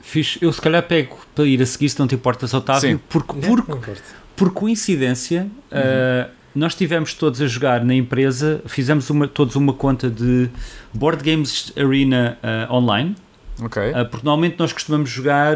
[0.02, 3.32] Fiz, eu se calhar pego para ir a seguir, se não te importas, Otávio, porque,
[3.34, 3.92] porque,
[4.37, 6.30] por coincidência, uhum.
[6.54, 10.48] Uh, nós estivemos todos a jogar na empresa, fizemos uma, todos uma conta de
[10.92, 13.16] Board Games Arena uh, online.
[13.62, 13.80] Ok.
[14.10, 15.54] porque normalmente nós costumamos jogar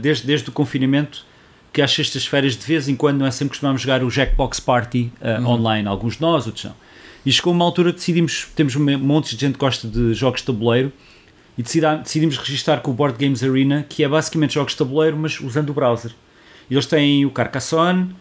[0.00, 1.26] desde, desde o confinamento
[1.72, 5.12] que às sextas-feiras de vez em quando não é sempre costumamos jogar o Jackbox Party
[5.20, 5.50] uh, uhum.
[5.50, 6.74] online, alguns de nós, outros não.
[7.24, 10.46] E chegou uma altura decidimos, temos um monte de gente que gosta de jogos de
[10.46, 10.92] tabuleiro
[11.56, 15.40] e decidimos registar com o Board Games Arena, que é basicamente jogos de tabuleiro, mas
[15.40, 16.12] usando o browser.
[16.70, 18.14] Eles têm o Carcassonne,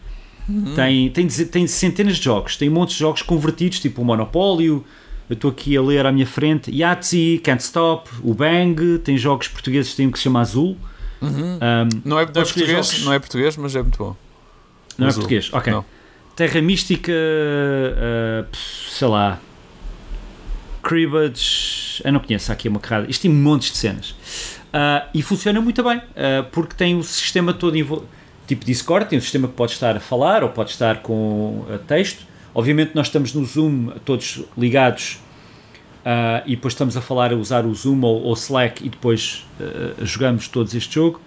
[0.47, 0.73] uhum.
[0.75, 4.83] têm, têm, têm centenas de jogos, têm montes de jogos convertidos, tipo o Monopólio,
[5.29, 9.47] eu estou aqui a ler à minha frente, Yahtzee, Can't Stop, o Bang, tem jogos
[9.47, 10.77] portugueses, tem um que se chama Azul.
[11.21, 11.29] Uhum.
[11.31, 14.15] Um, não, é, não, é português, não é português, mas é muito bom.
[14.97, 15.19] Não Azul.
[15.19, 15.73] é português, ok.
[15.73, 15.83] Não.
[16.35, 19.39] Terra Mística, uh, sei lá,
[20.83, 23.09] Cribbage, eu não conheço, aqui uma carrada.
[23.09, 24.11] Isto tem montes de cenas.
[24.67, 27.75] Uh, e funciona muito bem, uh, porque tem o sistema todo
[28.47, 32.25] tipo Discord, tem um sistema que pode estar a falar ou pode estar com texto.
[32.55, 35.19] Obviamente nós estamos no Zoom todos ligados
[36.07, 39.45] Uh, e depois estamos a falar a usar o Zoom ou, ou Slack e depois
[39.59, 41.19] uh, jogamos todos este jogo.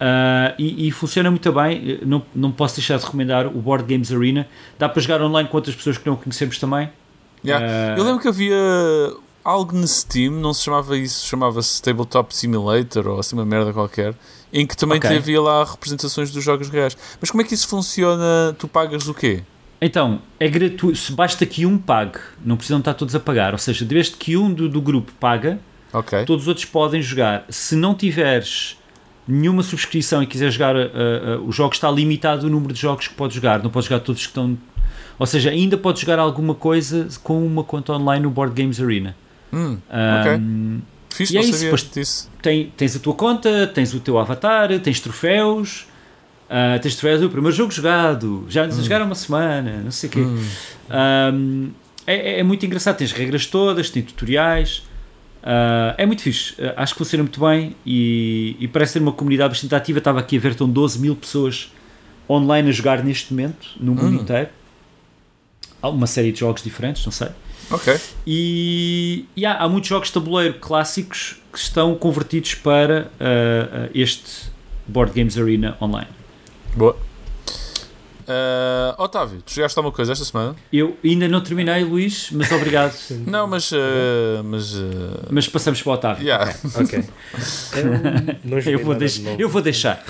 [0.00, 2.00] Uh, e, e, funciona muito bem.
[2.04, 4.48] Não, não posso deixar de recomendar o Board Games Arena.
[4.76, 6.90] Dá para jogar online com outras pessoas que não conhecemos também.
[7.44, 7.94] Yeah.
[7.94, 8.56] Uh, Eu lembro que havia
[9.44, 14.14] algo no Steam, não se chamava isso, chamava-se Tabletop Simulator ou assim uma merda qualquer,
[14.52, 15.16] em que também okay.
[15.16, 16.96] havia lá representações dos jogos reais.
[17.20, 18.54] Mas como é que isso funciona?
[18.58, 19.42] Tu pagas o quê?
[19.80, 21.12] Então, é gratuito.
[21.14, 23.52] Basta que um pague, não precisam estar todos a pagar.
[23.52, 25.58] Ou seja, desde que um do, do grupo paga,
[25.92, 26.24] okay.
[26.24, 27.44] todos os outros podem jogar.
[27.48, 28.76] Se não tiveres
[29.26, 33.08] nenhuma subscrição e quiser jogar, uh, uh, o jogo está limitado o número de jogos
[33.08, 34.58] que pode jogar, não pode jogar todos que estão.
[35.18, 39.14] Ou seja, ainda pode jogar alguma coisa com uma conta online no Board Games Arena.
[39.52, 39.78] Hum,
[40.38, 40.80] um,
[41.14, 42.30] Fiz, e é isso, disso.
[42.40, 45.86] Tem, tens a tua conta, tens o teu avatar, tens troféus,
[46.46, 48.70] uh, tens troféus do primeiro jogo jogado, já hum.
[48.70, 50.20] jogaram uma semana, não sei o quê.
[50.20, 50.44] Hum.
[50.90, 51.70] Um,
[52.06, 54.82] é, é, muito engraçado, tens regras todas, tem tutoriais.
[55.42, 59.12] Uh, é muito fixe, uh, acho que funciona muito bem e, e, parece ser uma
[59.12, 59.98] comunidade bastante ativa.
[59.98, 61.72] Estava aqui a ver, estão 12 mil pessoas
[62.28, 64.22] online a jogar neste momento, no mundo hum.
[64.22, 64.48] inteiro.
[65.82, 67.28] Há uma série de jogos diferentes, não sei.
[67.70, 67.98] Ok.
[68.26, 74.50] E, e há, há, muitos jogos de tabuleiro clássicos que estão convertidos para uh, este
[74.86, 76.08] Board Games Arena online.
[76.74, 76.96] Boa.
[78.30, 80.54] Ah, Otávio, tu jogaste alguma coisa esta semana?
[80.72, 82.94] Eu ainda não terminei, Luís, mas obrigado.
[83.26, 83.72] Não, mas.
[83.72, 86.22] ah, mas ah, mas passamos para o Otávio.
[86.24, 86.54] yeah.
[86.76, 87.04] Ok.
[87.74, 89.40] Eu, não joguei Eu vou, de novo.
[89.40, 90.04] eu vou deixar.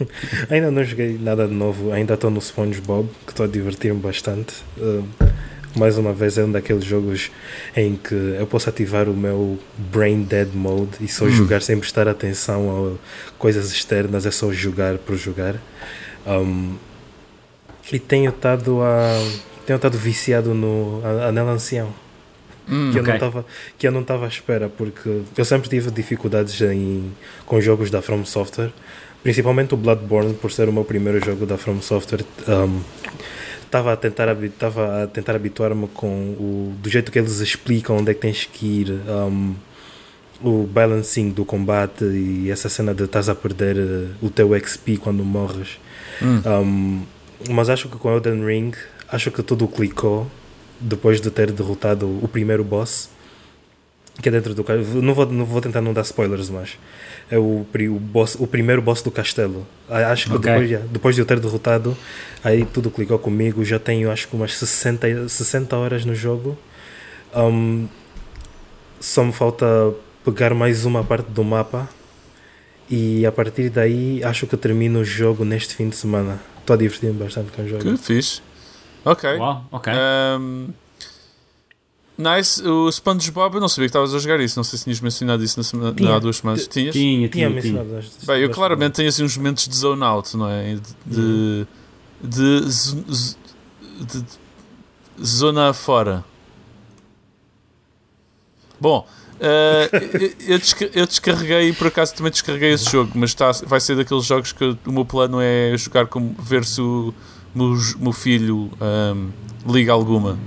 [0.48, 4.54] Ainda não joguei nada de novo, ainda estou no SpongeBob, que estou a divertir-me bastante.
[5.78, 7.30] Mais uma vez, é um daqueles jogos
[7.76, 11.30] em que eu posso ativar o meu Brain Dead Mode e só Hum.
[11.30, 15.56] jogar sem prestar atenção a coisas externas, é só jogar por jogar.
[16.26, 16.76] Um,
[17.92, 19.22] e tenho estado a.
[19.66, 21.92] Tenho estado viciado no a- Anel Ancião
[22.68, 23.20] Hum, que, eu não ok.
[23.20, 23.46] tava,
[23.78, 27.12] que eu não estava à espera, porque eu sempre tive dificuldades em,
[27.44, 28.72] com jogos da From Software,
[29.22, 32.24] principalmente o Bloodborne, por ser o meu primeiro jogo da From Software.
[32.48, 32.80] um,
[33.66, 37.98] Estava a tentar, habi- tava a tentar habituar-me com o, do jeito que eles explicam
[37.98, 39.54] onde é que tens que ir, um,
[40.42, 44.98] o balancing do combate e essa cena de estás a perder eh, o teu XP
[44.98, 45.78] quando morres.
[46.22, 46.40] Hum.
[46.46, 47.02] Um,
[47.50, 48.72] mas acho que com Elden Ring,
[49.08, 50.30] acho que tudo clicou
[50.80, 53.08] depois de ter derrotado o primeiro boss.
[54.20, 56.78] Que é dentro do ca- não vou Não vou tentar não dar spoilers, mas
[57.30, 59.66] é o, o, boss, o primeiro boss do castelo.
[59.88, 60.50] Acho que Ok.
[60.52, 61.96] depois, depois de eu ter derrotado,
[62.42, 63.62] aí tudo clicou comigo.
[63.64, 66.56] Já tenho acho que umas 60, 60 horas no jogo.
[67.34, 67.86] Um,
[68.98, 69.66] só me falta
[70.24, 71.88] pegar mais uma parte do mapa.
[72.88, 76.40] E a partir daí acho que termino o jogo neste fim de semana.
[76.60, 77.82] Estou a divertir-me bastante com o jogo.
[77.82, 78.40] Que fixe.
[79.04, 79.28] Ok.
[79.36, 79.92] Uau, ok.
[79.92, 80.68] Um,
[82.18, 82.62] nice.
[82.66, 84.58] O SpongeBob, eu não sabia que estavas a jogar isso.
[84.58, 86.14] Não sei se tinhas mencionado isso na semana, Tinha.
[86.14, 86.66] há duas semanas.
[86.66, 86.92] Tinhas?
[86.94, 87.80] tinha, Tinha tinha, tinha.
[87.82, 88.06] mencionado.
[88.26, 90.76] Bem, eu claramente tenho assim uns momentos de zone out, não é?
[91.04, 91.66] De.
[92.22, 93.36] de, z-
[94.00, 94.22] de-
[95.18, 96.24] de zona fora.
[98.78, 99.06] Bom,
[99.40, 99.88] eh,
[100.48, 103.96] eu, eu desca- eu descarreguei, por acaso também descarreguei esse jogo, mas está, vai ser
[103.96, 107.14] daqueles jogos que o meu plano é jogar como ver se o
[107.54, 109.30] meu, filho ahm,
[109.66, 110.38] liga alguma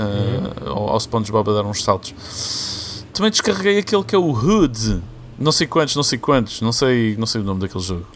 [0.00, 3.04] ah, ao, ao SpongeBob a dar uns saltos.
[3.12, 5.02] Também descarreguei aquele que é o Hood.
[5.38, 8.06] Não sei quantos, não sei quantos, não sei, não sei o nome daquele jogo.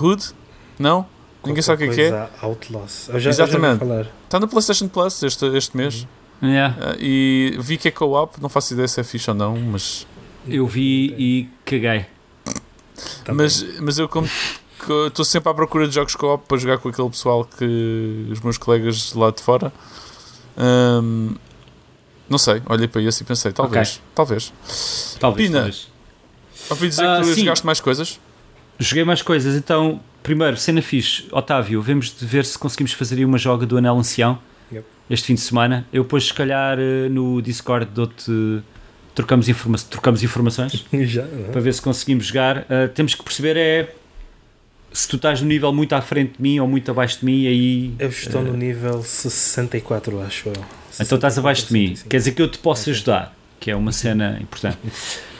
[0.00, 0.32] Hood?
[0.78, 1.06] Não?
[1.44, 2.28] Ninguém sabe o que é é?
[2.42, 3.08] Outlaws.
[3.08, 3.78] Eu já, Exatamente.
[3.78, 4.06] falar.
[4.24, 6.06] Está no PlayStation Plus este, este mês.
[6.42, 6.76] Yeah.
[6.80, 10.06] Ah, e vi que é co-op, não faço ideia se é fixe ou não, mas,
[10.48, 12.06] Eu vi e caguei.
[13.24, 13.44] Também.
[13.44, 14.28] mas, mas eu como
[14.86, 18.40] que estou sempre à procura de jogos co-op para jogar com aquele pessoal que os
[18.40, 19.72] meus colegas lá de fora.
[22.28, 24.52] Não sei, olhei para esse e pensei, talvez, talvez.
[25.18, 25.48] Talvez.
[25.48, 25.58] Pina.
[25.60, 25.88] talvez.
[26.70, 27.40] Ouvi dizer Ah, que tu sim.
[27.40, 28.20] jogaste mais coisas.
[28.78, 31.26] Joguei mais coisas, então, primeiro, cena fixe.
[31.32, 34.38] Otávio, vemos de ver se conseguimos fazer aí uma joga do Anel Ancião
[34.72, 34.86] Yep.
[35.10, 35.84] este fim de semana.
[35.92, 38.62] Eu depois, se calhar, eh, no Discord dou-te.
[39.12, 41.48] Trocamos, informa trocamos informações já, é?
[41.50, 42.58] para ver se conseguimos jogar.
[42.70, 43.94] Ah, temos que perceber é
[44.92, 47.46] se tu estás no nível muito à frente de mim ou muito abaixo de mim,
[47.46, 50.64] aí Eu estou no nível 64, acho eu.
[51.00, 51.86] então estás abaixo de mim.
[51.88, 52.08] 65.
[52.08, 52.92] Quer dizer que eu te posso Ok.
[52.94, 54.78] ajudar, que é uma cena importante.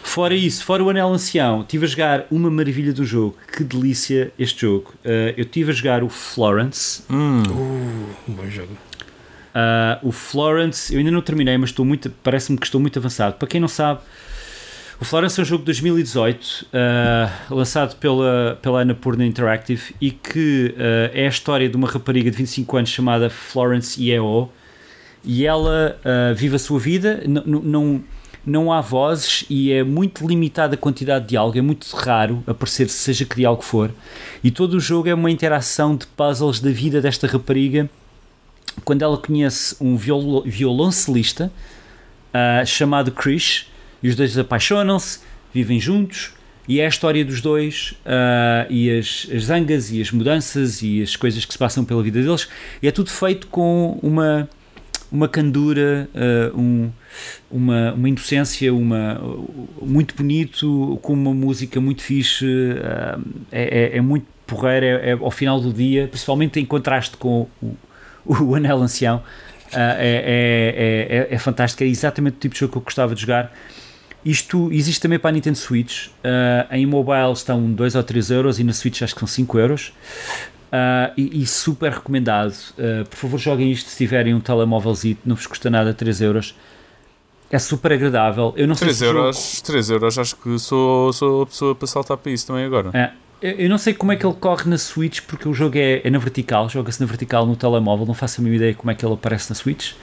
[0.02, 3.36] Fora isso, fora o Anel Ancião, estive a jogar uma maravilha do jogo.
[3.56, 4.92] Que delícia este jogo.
[5.04, 7.02] Uh, eu estive a jogar o Florence.
[7.10, 8.72] Hum, Uh, um bom jogo.
[9.52, 13.34] Uh, o Florence, eu ainda não terminei, mas estou muito, parece-me que estou muito avançado.
[13.36, 14.00] Para quem não sabe,
[15.00, 20.74] o Florence é um jogo de 2018, uh, lançado pela, pela Annapurna Interactive e que
[20.76, 24.50] uh, é a história de uma rapariga de 25 anos chamada Florence Yeo.
[25.24, 28.04] E ela uh, vive a sua vida, não,
[28.44, 32.88] não há vozes e é muito limitada a quantidade de diálogo, é muito raro aparecer
[32.90, 33.90] seja que diálogo for.
[34.44, 37.88] E todo o jogo é uma interação de puzzles da vida desta rapariga
[38.84, 41.50] quando ela conhece um viol violoncelista
[42.32, 43.69] ah, chamado Chris
[44.02, 45.20] e os dois apaixonam-se,
[45.52, 46.32] vivem juntos.
[46.68, 51.02] E é a história dos dois ah, e as, as zangas e as mudanças e
[51.02, 52.48] as coisas que se passam pela vida deles.
[52.82, 54.48] E é tudo feito com uma
[55.10, 56.90] uma candura, ah, um,
[57.50, 59.20] uma, uma inocência, uma,
[59.82, 62.46] muito bonito, com uma música muito fixe,
[62.82, 63.18] ah,
[63.50, 67.48] é, é, é muito porreiro, é, é ao final do dia, principalmente em contraste com
[67.60, 67.76] o,
[68.24, 69.22] o Anel Ancião,
[69.72, 73.14] ah, é, é, é, é fantástico, é exatamente o tipo de jogo que eu gostava
[73.14, 73.52] de jogar.
[74.24, 78.58] Isto existe também para a Nintendo Switch, ah, em mobile estão 2 ou 3 euros
[78.58, 79.92] e na Switch acho que são 5 euros.
[80.72, 82.54] Ah, e, e super recomendado.
[82.78, 86.54] Ah, por favor, joguem isto se tiverem um telemóvelzito, não vos custa nada 3 euros.
[87.50, 88.52] É super agradável.
[88.56, 91.46] Eu não sei 3 se o jogo- euros, 3 euros, acho que sou, sou a
[91.46, 92.90] pessoa para saltar para isso também agora.
[92.92, 93.10] É,
[93.42, 96.00] eu eu não sei como é que ele corre na Switch, porque o jogo é,
[96.04, 98.94] é na vertical, joga-se na vertical no telemóvel, não faço a mínima ideia como é
[98.94, 99.94] que ele aparece na Switch.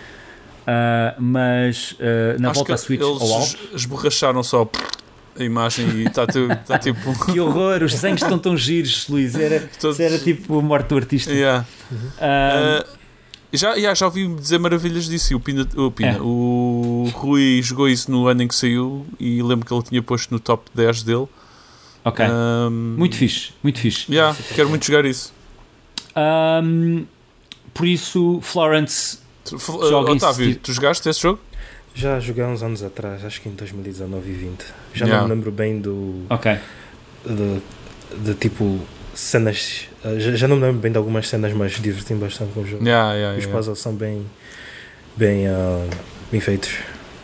[0.70, 3.46] Ah, mas ah, na acho volta à Switch eles ao alto.
[3.46, 4.70] es- esborracharam só
[5.40, 7.26] a imagem e está tá, tipo.
[7.26, 9.34] Que horror, os desenhos estão tão giros, Luís.
[9.36, 11.32] Era, Todos- era tipo a morte do artista.
[11.32, 11.66] Yeah.
[12.20, 12.98] Ah, Uh,
[13.58, 15.32] já, yeah, já ouvi dizer maravilhas disso.
[15.32, 16.22] E o Pina, o, Pina, É.
[16.22, 20.34] o Rui jogou isso no ano em que saiu e lembro que ele tinha posto
[20.34, 21.28] no top 10 dele.
[22.04, 22.26] ok.
[22.28, 24.12] Um, muito fixe, muito fixe.
[24.12, 25.32] Yeah, quero muito jogar isso.
[26.14, 27.06] Ahm,
[27.74, 31.40] por isso, Florence, Tu- uh, Joga Otávio, tipo- tu jogaste esse jogo?
[31.96, 34.66] Já joguei há uns anos atrás, acho que em 2019 e 20.
[34.94, 35.22] Já Yeah.
[35.22, 36.24] não me lembro bem do.
[36.30, 36.58] ok.
[37.26, 37.62] de,
[38.24, 38.80] de tipo
[39.14, 39.86] cenas.
[40.06, 42.66] eh, Já, já não me lembro bem de algumas cenas, mas diverti-me bastante com o
[42.68, 42.84] jogo.
[42.86, 43.58] Yeah, yeah, Os yeah.
[43.58, 44.26] puzzles são bem.
[45.16, 45.86] bem, ah,
[46.32, 46.70] bem feitos.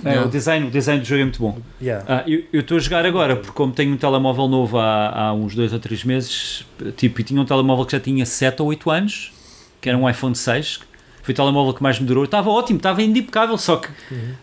[0.03, 0.27] É, Yeah.
[0.27, 1.57] o, design, o design do jogo é muito bom.
[1.81, 2.03] Yeah.
[2.09, 5.33] Ah, eu eu estou a jogar agora, porque como tenho um telemóvel novo há, há
[5.33, 6.65] uns 2 ou 3 meses,
[6.97, 9.31] tipo, e tinha um telemóvel que já tinha 7 ou 8 anos,
[9.79, 10.79] que era um iPhone 6,
[11.23, 12.25] foi o telemóvel que mais me durou.
[12.25, 13.89] Estava ótimo, estava ainda impecável, só que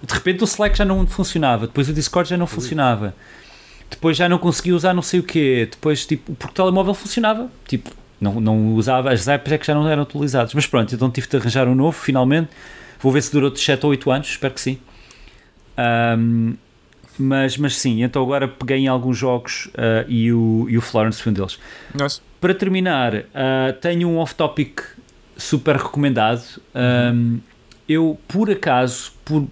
[0.03, 3.15] de repente o Slack já não funcionava, depois o Discord já não funcionava,
[3.89, 7.51] depois já não conseguia usar não sei o quê, depois, tipo, porque o telemóvel funcionava,
[7.69, 11.11] tipo, não, não usava, as apps é que já não eram atualizadas, mas pronto, então
[11.11, 12.49] tive de arranjar um novo, finalmente.
[12.99, 14.79] Vou ver se durou de 7 ou 8 anos, espero que sim.
[15.77, 16.55] Ahm,
[17.19, 21.23] mas, mas sim, então agora peguei em alguns jogos ah, e, o, e o Florence
[21.23, 21.59] foi um deles.
[21.95, 22.21] Nice.
[22.41, 24.81] Para terminar, ah, tenho um off-topic
[25.41, 26.45] super recomendado.
[26.75, 27.39] Ahm,
[27.89, 29.47] eu, por acaso, por,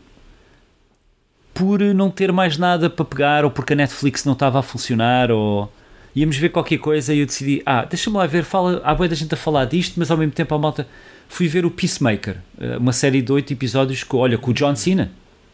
[1.53, 5.31] por não ter mais nada para pegar, ou porque a Netflix não estava a funcionar,
[5.31, 5.73] ou
[6.15, 9.15] íamos ver qualquer coisa e eu decidi, ah, deixa-me lá ver, fala, há boa da
[9.15, 10.87] gente a falar disto, mas ao mesmo tempo a malta
[11.29, 14.77] fui ver o Peacemaker, ah, uma série de oito episódios com, olha, com o John
[14.77, 15.11] Cena.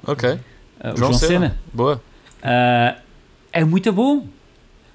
[0.07, 0.29] Ok.
[0.31, 1.33] o João, John Cena.
[1.33, 1.59] Cena.
[1.73, 2.03] Boa.
[2.43, 2.97] Ah,
[3.53, 4.27] é muito bom.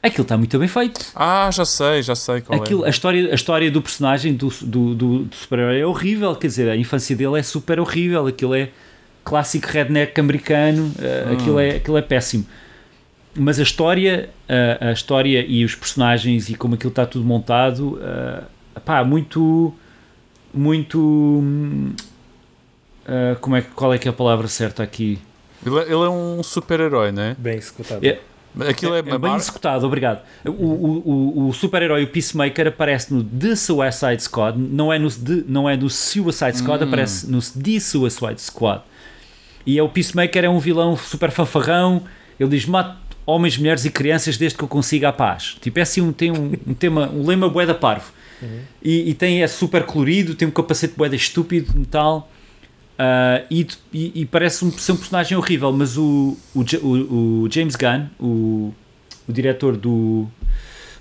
[0.02, 1.08] Aquilo está muito bem feito.
[1.14, 2.88] Ah, já sei, já sei qual Aquilo, é.
[2.88, 6.34] a, história, a história do personagem, do, do, do, do super-herói, é horrível.
[6.36, 8.26] Quer dizer, a infância dele é super horrível.
[8.26, 8.70] Aquilo é
[9.26, 10.92] clássico redneck americano.
[11.00, 12.46] ah, aquilo, é, aquilo é péssimo.
[13.36, 18.00] Mas a história, ah, a história e os personagens e como aquilo está tudo montado,
[18.02, 18.44] ah,
[18.86, 19.74] pá, muito.
[20.54, 20.98] Muito.
[20.98, 21.94] hum,
[23.06, 25.20] ah, como é, que- qual é que é a palavra certa aqui?
[25.66, 27.36] Ele, é- ele é um super-herói, né?
[27.38, 28.06] Bem executado.
[28.06, 28.20] É-
[28.68, 30.22] Aquilo é, É, bem mar- executado, obrigado.
[30.46, 31.04] O, o,
[31.46, 35.70] o, o super-herói, o Peacemaker, aparece no The Suicide Squad, não é no, The- não
[35.70, 36.88] é no Suicide Squad, Hum.
[36.88, 38.82] aparece no The Suicide Squad.
[39.66, 42.02] E é o Peacemaker é um vilão super fanfarrão,
[42.40, 45.56] ele diz, mato homens, mulheres e crianças desde que eu consiga a paz.
[45.62, 48.12] Tipo, é assim, um, tem um, um tema, um lema bué da parvo.
[48.82, 52.32] E, e tem, é super colorido, tem um capacete bué da estúpido, de metal.
[53.02, 57.76] Ah, e, e- e parece ser um personagem horrível, mas o, o, o- o James
[57.78, 58.74] Gunn, o,
[59.26, 60.28] o diretor do,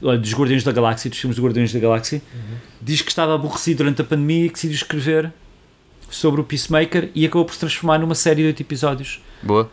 [0.00, 2.22] dos Guardiões da Galáxia, dos filmes dos Guardiões da Galáxia,
[2.80, 5.32] diz que estava aborrecido durante a pandemia e que decidiu escrever
[6.08, 9.20] sobre o Peacemaker e acabou por se transformar numa série de oito episódios.
[9.42, 9.68] Boa.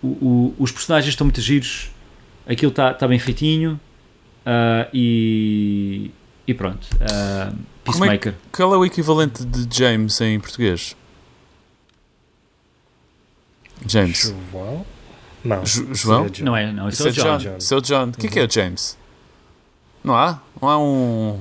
[0.00, 1.90] O- o- os personagens estão muito giros,
[2.46, 3.80] aquilo está tá bem feitinho
[4.46, 6.10] ah, e,
[6.46, 6.86] e pronto.
[7.00, 7.52] ah,
[7.84, 8.34] Como é Peacemaker.
[8.52, 10.94] Qual é o equivalente de James em português?
[13.86, 14.34] James.
[14.52, 14.86] João?
[15.44, 15.64] Não.
[15.64, 16.26] Jo- João?
[16.28, 16.44] John.
[16.44, 17.22] Não é, não, Isso é é o John.
[17.38, 17.58] John.
[17.58, 17.74] John.
[17.74, 18.08] É o John.
[18.08, 18.96] O que é que é o James?
[20.02, 20.40] Não há?
[20.60, 21.40] Não há um.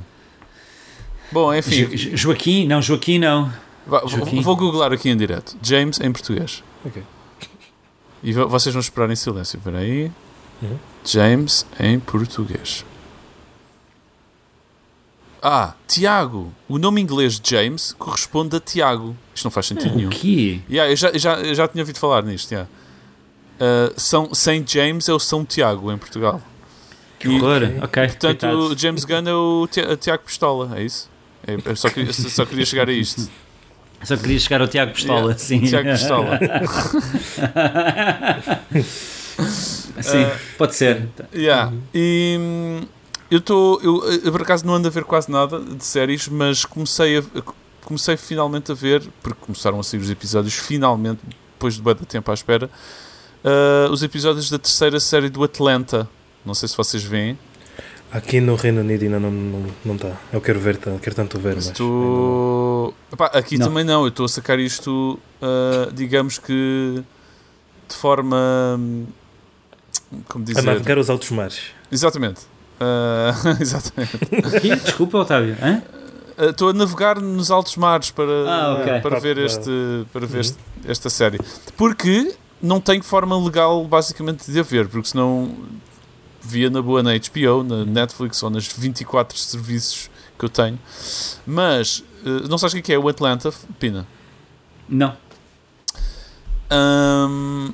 [1.32, 1.86] Bom, enfim.
[1.86, 3.52] Jo- Jo- Joaquim, não, Joaquim não.
[3.88, 4.42] vá- vou, Joaquim.
[4.42, 5.56] vou googlar aqui em direto.
[5.62, 6.64] James em português.
[6.86, 7.02] Ok.
[8.22, 9.58] E vo- vocês vão esperar em silêncio.
[9.58, 10.12] Espera aí.
[10.62, 10.78] Uhum.
[11.06, 12.86] James em português.
[15.46, 16.54] Ah, Tiago.
[16.70, 19.14] O nome inglês de James corresponde a Tiago.
[19.36, 20.08] Isto não faz sentido nenhum.
[20.08, 20.62] O quê?
[20.70, 22.50] Yeah, eu, já, eu já, eu já tinha ouvido falar nisto.
[22.52, 22.70] Yeah.
[23.60, 26.42] Uh, São, Saint James é o São Tiago em Portugal.
[27.20, 27.62] Que E- horror.
[27.84, 29.68] Ok, Portanto, o James Gunn é o
[30.00, 31.10] Tiago Pistola, é isso?
[31.46, 33.30] É, eu só, queria, só queria chegar a isto.
[34.04, 35.62] Só queria chegar ao Tiago Pistola, Yeah, sim.
[35.62, 36.38] Tiago Pistola.
[40.02, 41.08] sim, Ah, pode ser.
[41.34, 41.72] Yeah.
[41.94, 42.82] E
[43.34, 43.80] eu estou.
[43.82, 47.24] Eu, eu por acaso não ando a ver quase nada de séries, mas comecei a,
[47.84, 51.20] comecei finalmente a ver, porque começaram a sair os episódios, finalmente,
[51.54, 52.70] depois de de tempo à espera,
[53.44, 56.10] ah, os episódios da terceira série do Atlanta.
[56.46, 57.38] Não sei se vocês veem.
[58.12, 59.58] Aqui no Reino Unido ainda não está.
[59.58, 60.12] Não, não tá.
[60.32, 61.68] Eu quero ver, tá- quero tanto ver, mas.
[61.68, 62.94] Estou.
[63.12, 63.68] Epá, aqui Não.
[63.68, 67.02] também não, eu estou a sacar isto, ah, digamos que
[67.90, 68.38] de forma.
[68.80, 69.06] hum,
[70.28, 70.62] Como não- A dizer?
[70.62, 71.72] navegar os altos mares.
[71.92, 72.42] Exatamente.
[72.84, 74.18] Ah, exatamente.
[74.62, 74.76] Quê?
[74.76, 75.56] Desculpa, Otávio.
[75.56, 76.04] Uh,
[76.50, 79.02] Estou a navegar nos altos mares para, Ah, ok.
[79.02, 79.70] para ver, este,
[80.12, 80.42] para ver Uhum.
[80.42, 80.58] este-
[80.88, 81.40] esta série.
[81.78, 85.56] Porque não tenho forma legal, basicamente, de a ver, porque senão
[86.42, 90.80] via na boa na HBO, na Netflix ou nas 24 serviços que eu tenho.
[91.46, 94.08] Mas, uh, não sabes o que é que é o Atlanta, Pina?
[94.90, 95.16] Não.
[96.70, 97.74] Ahm,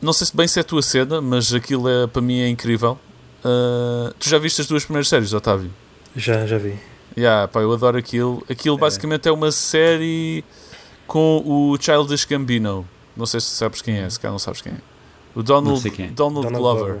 [0.00, 2.48] não sei se bem se é a tua cena, mas aquilo é, para mim é
[2.48, 2.98] incrível.
[3.44, 5.70] Uh, tu já viste as duas primeiras séries, Otávio?
[6.14, 6.78] Já, já vi.
[7.16, 8.44] Yeah, pá, eu adoro aquilo.
[8.48, 10.44] Aquilo basicamente é uma série
[11.06, 12.86] com o Childish Gambino.
[13.16, 14.76] Não sei se sabes quem é, se calhar não sabes quem é.
[15.34, 16.06] O Donald, é.
[16.08, 17.00] Donald, Donald Glover.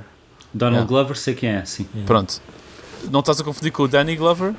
[0.52, 0.88] Donald Yeah.
[0.88, 1.86] Glover, sei quem é, sim.
[2.06, 2.40] Pronto.
[3.10, 4.54] Não estás a confundir com o Danny Glover?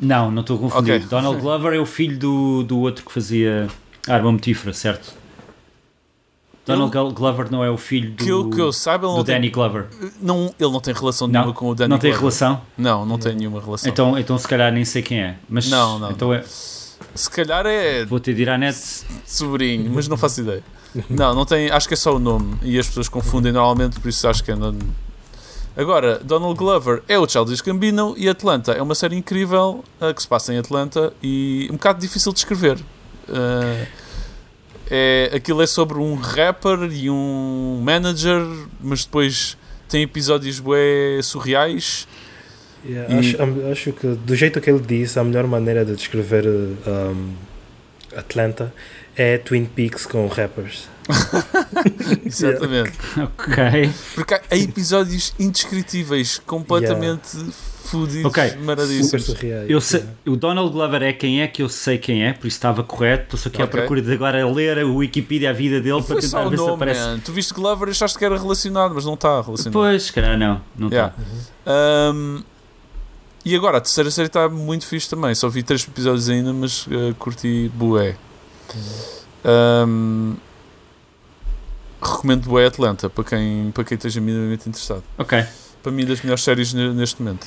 [0.00, 0.94] Não, não estou a confundir.
[0.96, 1.06] Ok.
[1.08, 3.68] Donald Glover é o filho do, do outro que fazia
[4.08, 5.14] arma mortífera, certo?
[6.66, 9.16] Donald Glo- Glover não é o filho do, Que eu, que eu saiba, ele do
[9.18, 9.86] não tem, Danny Glover.
[10.20, 12.20] não, ele não tem relação Não, nenhuma com o Danny não tem Glover.
[12.38, 12.62] relação?
[12.78, 13.90] Não, não tem nenhuma relação.
[13.90, 15.36] Então, então se calhar nem sei quem é.
[15.48, 16.42] Mas Não, não, Então é,
[17.14, 18.76] Se calhar é vou ter de ir à net.
[19.26, 20.62] sobrinho, mas não faço ideia.
[21.10, 24.08] Não, não tem, acho que é só o nome e as pessoas confundem normalmente, por
[24.08, 24.54] isso acho que é.
[24.54, 24.72] Não...
[25.76, 30.22] Agora, Donald Glover é o Childish Gambino e Atlanta é uma série incrível uh, que
[30.22, 32.78] se passa em Atlanta e um bocado difícil de escrever.
[33.28, 33.86] Uh,
[34.90, 38.42] é, aquilo é sobre um rapper e um manager,
[38.80, 39.56] mas depois
[39.88, 42.06] tem episódios bué surreais.
[42.86, 43.36] Yeah, E- acho,
[43.72, 47.32] acho que, do jeito que ele disse, a melhor maneira de descrever um,
[48.16, 48.72] Atlanta
[49.16, 50.88] é Twin Peaks com rappers.
[52.24, 52.92] Exatamente.
[53.16, 53.90] Ok.
[54.14, 57.73] Porque há episódios indescritíveis, completamente fodidos,
[58.24, 58.48] Ok.
[58.48, 59.24] Super maradíssimos.
[59.24, 59.68] surreais.
[59.70, 62.56] Eu sei, o Donald Glover é quem é, que eu sei quem é, por isso
[62.56, 63.24] estava correto.
[63.36, 63.78] Estou só aqui à Ok.
[63.80, 66.62] procura de agora ler a Wikipedia, a vida dele, para Foi tentar o ver se
[66.62, 67.00] nome, aparece.
[67.00, 67.18] man.
[67.24, 69.72] Tu viste Glover e achaste que era relacionado, mas não está relacionado.
[69.72, 70.60] Pois, se calhar não.
[70.76, 70.94] Não tá.
[70.96, 71.14] Yeah.
[72.14, 72.42] Um,
[73.44, 75.34] e agora, a terceira série está muito fixe também.
[75.34, 78.16] Só vi três episódios ainda, mas uh, curti bué.
[79.44, 80.34] Um,
[82.00, 85.02] recomendo bué Atlanta para quem, para quem esteja minimamente interessado.
[85.18, 85.44] Ok.
[85.82, 87.46] Para mim, das melhores séries ne- neste momento.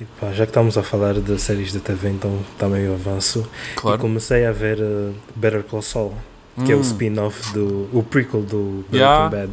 [0.00, 3.48] E pá, já que estamos a falar de séries de TV, então também eu avanço.
[3.72, 3.98] E Claro.
[3.98, 6.12] comecei a ver uh, Better Call Saul,
[6.64, 6.82] que é o Hum.
[6.82, 7.88] spin-off do.
[7.92, 9.28] o prequel do Breaking Yeah.
[9.30, 9.52] Bad.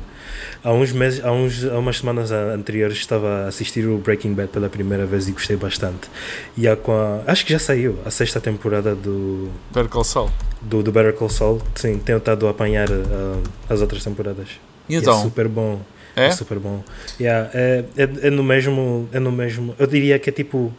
[0.64, 4.50] Há uns meses, há, uns, há umas semanas anteriores estava a assistir o Breaking Bad
[4.50, 6.10] pela primeira vez e gostei bastante.
[6.58, 10.30] E há com a, acho que já saiu a sexta temporada do, Better Call Saul.
[10.62, 11.62] do, do Better Call Saul.
[11.76, 14.50] Sim, tenho estado a apanhar uh, as outras temporadas.
[14.90, 15.18] E E então?
[15.20, 15.80] é super bom.
[16.16, 16.28] É?
[16.28, 16.84] É super bom.
[17.20, 19.10] Yeah, é, é, é no mesmo.
[19.12, 19.76] É no mesmo.
[19.78, 20.74] Eu diria que é tipo.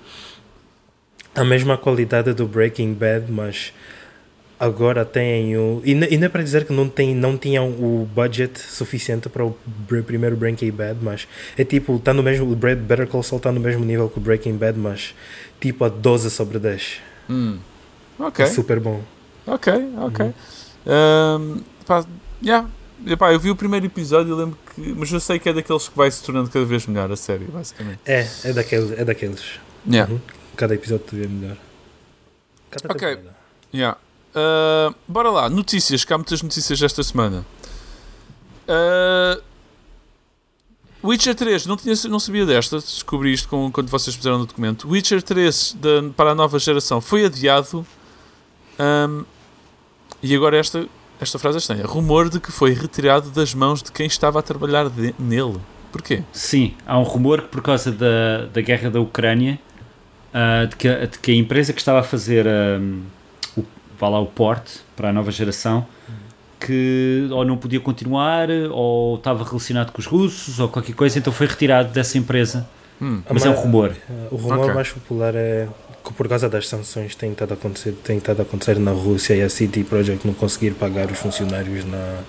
[1.35, 3.73] A mesma qualidade do Breaking Bad, mas
[4.59, 5.83] agora tem o.
[5.85, 9.45] E, e não é para dizer que não, tem, não tinham o budget suficiente para
[9.45, 9.57] o
[10.07, 11.27] primeiro Breaking Bad, mas
[11.59, 11.99] é tipo.
[11.99, 14.79] Tá no mesmo, o Better Call Saul está no mesmo nível que o Breaking Bad,
[14.79, 15.15] mas
[15.61, 17.01] tipo a 12 sobre 10.
[17.29, 17.59] Hum.
[18.19, 18.45] Ok.
[18.45, 19.03] É super bom.
[19.47, 20.33] Ok, ok.
[20.87, 22.05] Ahm, pá,
[22.43, 22.69] yeah.
[23.07, 24.81] Epá, eu vi o primeiro episódio e lembro que.
[24.97, 27.45] Mas eu sei que é daqueles que vai se tornando cada vez melhor a série,
[27.45, 28.01] basicamente.
[28.07, 28.91] É, é daqueles.
[28.99, 29.43] É daqueles.
[29.87, 30.13] Yeah.
[30.13, 30.21] Uhum.
[30.57, 31.57] Cada episódio é melhor.
[32.71, 33.19] Cada Ok.
[33.75, 33.99] Yeah.
[34.35, 37.45] Ah, bora lá, notícias, que há muitas notícias esta semana.
[38.69, 39.41] Ah,
[41.03, 44.89] Witcher 3, não, tinha, não sabia desta, descobri isto com, quando vocês fizeram no documento.
[44.89, 47.87] Witcher 3 da- para a nova geração foi adiado.
[48.79, 49.23] ahm,
[50.23, 50.87] e agora esta,
[51.25, 51.85] esta frase é estranha.
[51.85, 55.59] Rumor de que foi retirado das mãos de quem estava a trabalhar de- nele.
[55.91, 56.23] Porquê?
[56.33, 59.59] Sim, há um rumor que por causa da, da guerra da Ucrânia,
[60.33, 63.01] ah, de, que, a- de que a empresa que estava a fazer ahm,
[63.57, 63.65] o,
[63.99, 64.65] vá lá, o port
[64.97, 65.87] para a nova geração,
[66.61, 71.33] que ou não podia continuar, ou estava relacionado com os russos, ou qualquer coisa, então
[71.33, 72.67] foi retirado dessa empresa.
[73.03, 73.91] Hum, Mas é um rumor.
[74.09, 74.75] Uh, O rumor Ok.
[74.75, 75.69] mais popular é
[76.05, 79.35] que por causa das sanções tem estado a acontecer, tem estado a acontecer na Rússia
[79.35, 82.21] e a CD Projekt não conseguir pagar os funcionários na,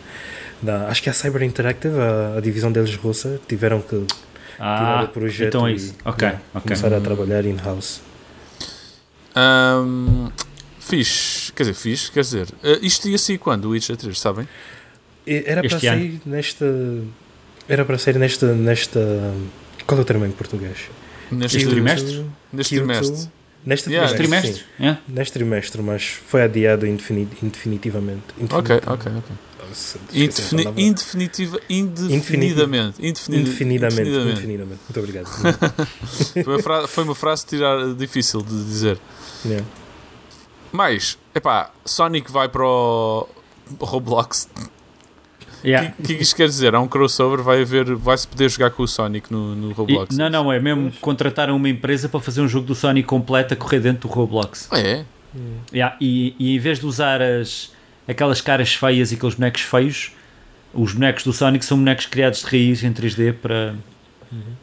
[0.63, 4.05] na acho que é a Cyber Interactive, a, a divisão deles russa, tiveram que
[4.55, 5.93] tirar Ah, o projeto então é e isso.
[6.05, 6.61] Ok, yeah, ok.
[6.63, 7.99] começar a trabalhar in-house.
[9.35, 10.29] Ahm,
[10.79, 14.47] fixe, quer dizer, fixe, quer dizer, ah, isto ia sair quando, o Witcher 3, sabem?
[15.27, 15.97] Era para Este ano.
[15.99, 16.63] sair neste
[17.67, 18.99] era para sair neste nesta
[19.87, 20.77] qual é o termo em português?
[21.31, 22.25] Neste, Este trimestre?
[22.53, 22.77] Neste Q2?
[22.77, 23.29] trimestre.
[23.65, 24.85] Neste Yeah, trimestre, sim.
[24.85, 24.97] é?
[25.07, 28.23] Neste trimestre, mas foi adiado indefini- indefinitivamente.
[28.51, 29.31] Ok, ok, ok.
[30.13, 33.01] Indefini indefinitiva, indefinidamente.
[33.01, 34.31] Indefinid- Indefinidamente, indefinidamente.
[34.31, 34.81] indefinidamente.
[34.87, 35.25] Muito obrigado.
[36.43, 38.99] Foi, uma fra- foi uma frase tirar, difícil de dizer.
[39.45, 39.65] Yeah.
[40.71, 43.27] Mais, epá, Sonic vai para o
[43.79, 44.47] Roblox.
[45.65, 45.89] O Yeah.
[45.97, 46.75] que, que é que isto quer dizer?
[46.75, 50.15] Há um crossover, vai haver, vai-se poder jogar com o Sonic no, no E- Roblox.
[50.15, 53.57] não, não, é mesmo contrataram uma empresa para fazer um jogo do Sonic completo a
[53.57, 54.67] correr dentro do Roblox.
[54.71, 55.03] Ah, é?
[55.73, 57.71] Yeah, e, e em vez de usar as,
[58.07, 60.11] aquelas caras feias e aqueles bonecos feios,
[60.73, 63.75] os bonecos do Sonic são bonecos criados de raiz em 3D para,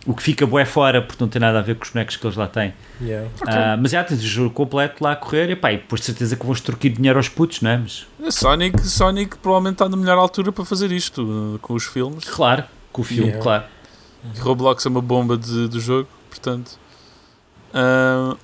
[0.07, 2.27] O que fica bué fora, porque não tem nada a ver com os bonecos que
[2.27, 2.75] eles lá têm.
[3.01, 3.29] Yeah.
[3.47, 6.07] Ah, mas já tens o jogo completo lá a correr e, pá, e depois de
[6.07, 7.79] certeza que vão extorquir dinheiro aos putos, não é?
[7.79, 11.85] Mas, A Sonic, Sonic provavelmente está na melhor altura para fazer isto uh, com os
[11.85, 12.25] filmes.
[12.25, 13.43] claro, com o filme, Yeah.
[13.43, 13.65] claro.
[14.37, 16.79] E Roblox é uma bomba de, do jogo, portanto.
[17.75, 18.37] Uh,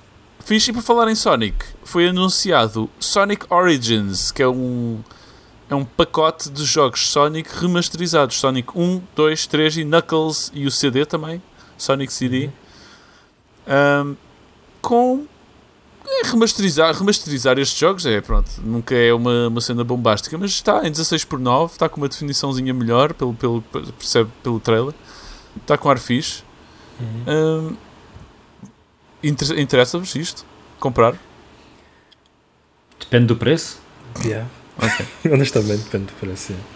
[0.43, 4.99] fixe, e por falar em Sonic, foi anunciado Sonic Origins, que é um,
[5.69, 10.71] é um pacote de jogos Sonic remasterizados: Sonic 1, 2, 3 e Knuckles e o
[10.71, 11.41] CD também,
[11.77, 12.49] Sonic CD.
[13.67, 14.15] Um,
[14.81, 15.25] com.
[16.07, 20.87] é, remasterizar, remasterizar estes jogos é pronto, nunca é uma, uma cena bombástica, mas está
[20.87, 24.93] em 16 por 9 está com uma definiçãozinha melhor, pelo, pelo, percebe pelo trailer.
[25.61, 26.43] Está com ar fixe.
[27.27, 27.75] Hum,
[29.23, 30.45] inter- Interessa-vos isto?
[30.79, 31.15] Comprar?
[32.99, 33.79] Depende do preço.
[34.23, 34.47] Yeah.
[34.81, 35.05] Ok.
[35.31, 36.51] Honestamente, depende do preço.
[36.51, 36.67] yeah.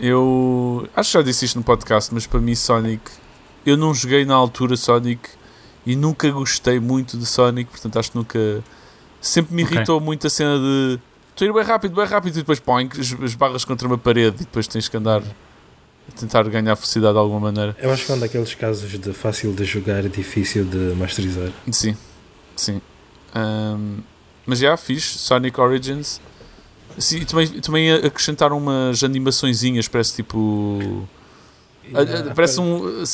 [0.00, 3.02] Eu acho que já disse isto no podcast, mas para mim Sonic,
[3.66, 5.28] eu não joguei na altura Sonic
[5.84, 8.64] e nunca gostei muito de Sonic, portanto acho que nunca.
[9.20, 10.98] Sempre me irritou muito a cena de
[11.30, 12.88] estou a ir bem rápido, bem rápido e depois põe
[13.22, 15.22] esbarras contra uma parede e depois tens que andar
[16.08, 17.76] a tentar ganhar velocidade de alguma maneira.
[17.78, 21.50] Eu acho que é um daqueles casos de fácil de jogar e difícil de masterizar.
[21.70, 21.96] Sim,
[22.56, 22.80] sim.
[23.34, 23.98] Ahm,
[24.46, 26.20] mas já fiz Sonic Origins.
[26.98, 31.06] Sim, e também, também acrescentaram umas animaçõezinhas, parece tipo.
[31.94, 33.04] a- a- Yeah, parece um,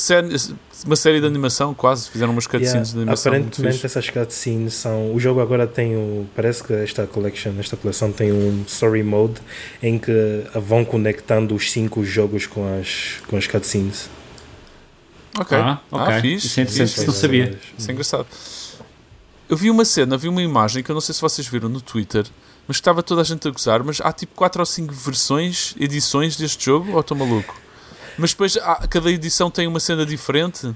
[0.85, 2.09] uma série de animação, quase.
[2.09, 3.31] Fizeram umas Yeah, cutscenes de animação.
[3.31, 5.13] aparentemente essas cutscenes são.
[5.13, 6.27] O jogo agora tem o.
[6.35, 9.35] Parece que esta collection, esta coleção tem um story mode
[9.81, 10.11] em que
[10.55, 14.09] vão conectando os cinco jogos com as, com as cutscenes.
[15.39, 15.55] Ok.
[15.57, 16.21] Ah, ok.
[16.21, 16.99] fixe, Isso é interessante, fixe.
[17.01, 17.59] isso não sabia.
[17.77, 18.27] Isso é engraçado.
[19.49, 21.79] Eu vi uma cena, vi uma imagem que eu não sei se vocês viram no
[21.79, 22.25] Twitter,
[22.67, 23.83] mas estava toda a gente a gozar.
[23.83, 27.55] Mas há tipo 4 ou 5 versões, edições deste jogo, ou estou maluco?
[28.17, 30.75] Mas depois há- cada edição tem uma cena diferente.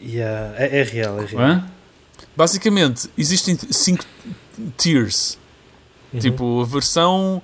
[0.00, 1.42] Yeah, é, é real, é real.
[1.42, 1.70] Hã?
[2.36, 4.04] Basicamente, existem 5
[4.76, 5.36] tiers.
[6.12, 6.20] Uhum.
[6.20, 7.42] Tipo, a versão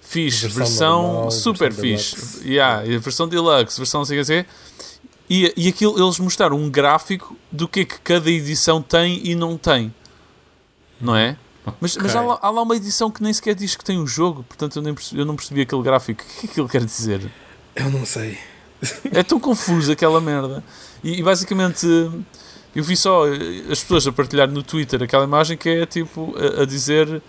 [0.00, 2.48] fixe, Versão versão, normal, super versão fixe, deluxe.
[2.48, 4.46] yeah, e a versão deluxe, versão não sei o que é.
[5.30, 9.34] E, e aquilo, eles mostraram um gráfico do que é que cada edição tem e
[9.34, 9.94] não tem.
[11.00, 11.36] Não é?
[11.80, 14.06] Mas, mas há, lá, há lá uma edição que nem sequer diz que tem o
[14.06, 16.22] jogo, portanto eu, nem percebi, eu não percebi aquele gráfico.
[16.22, 17.30] O que é que ele quer dizer?
[17.74, 18.38] Eu não sei.
[19.12, 20.62] É tão confuso aquela merda.
[21.02, 21.86] E, e basicamente
[22.74, 26.34] eu vi só eh, as pessoas a partilhar no Twitter aquela imagem que é tipo
[26.36, 27.22] a, a dizer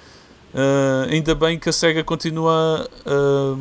[0.54, 3.56] ah, ainda bem que a SEGA continua ah,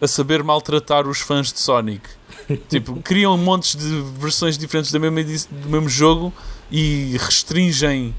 [0.00, 2.08] a saber maltratar os fãs de Sonic.
[2.68, 6.32] tipo, criam montes de versões diferentes da mesma edi- do mesmo jogo
[6.70, 8.14] e restringem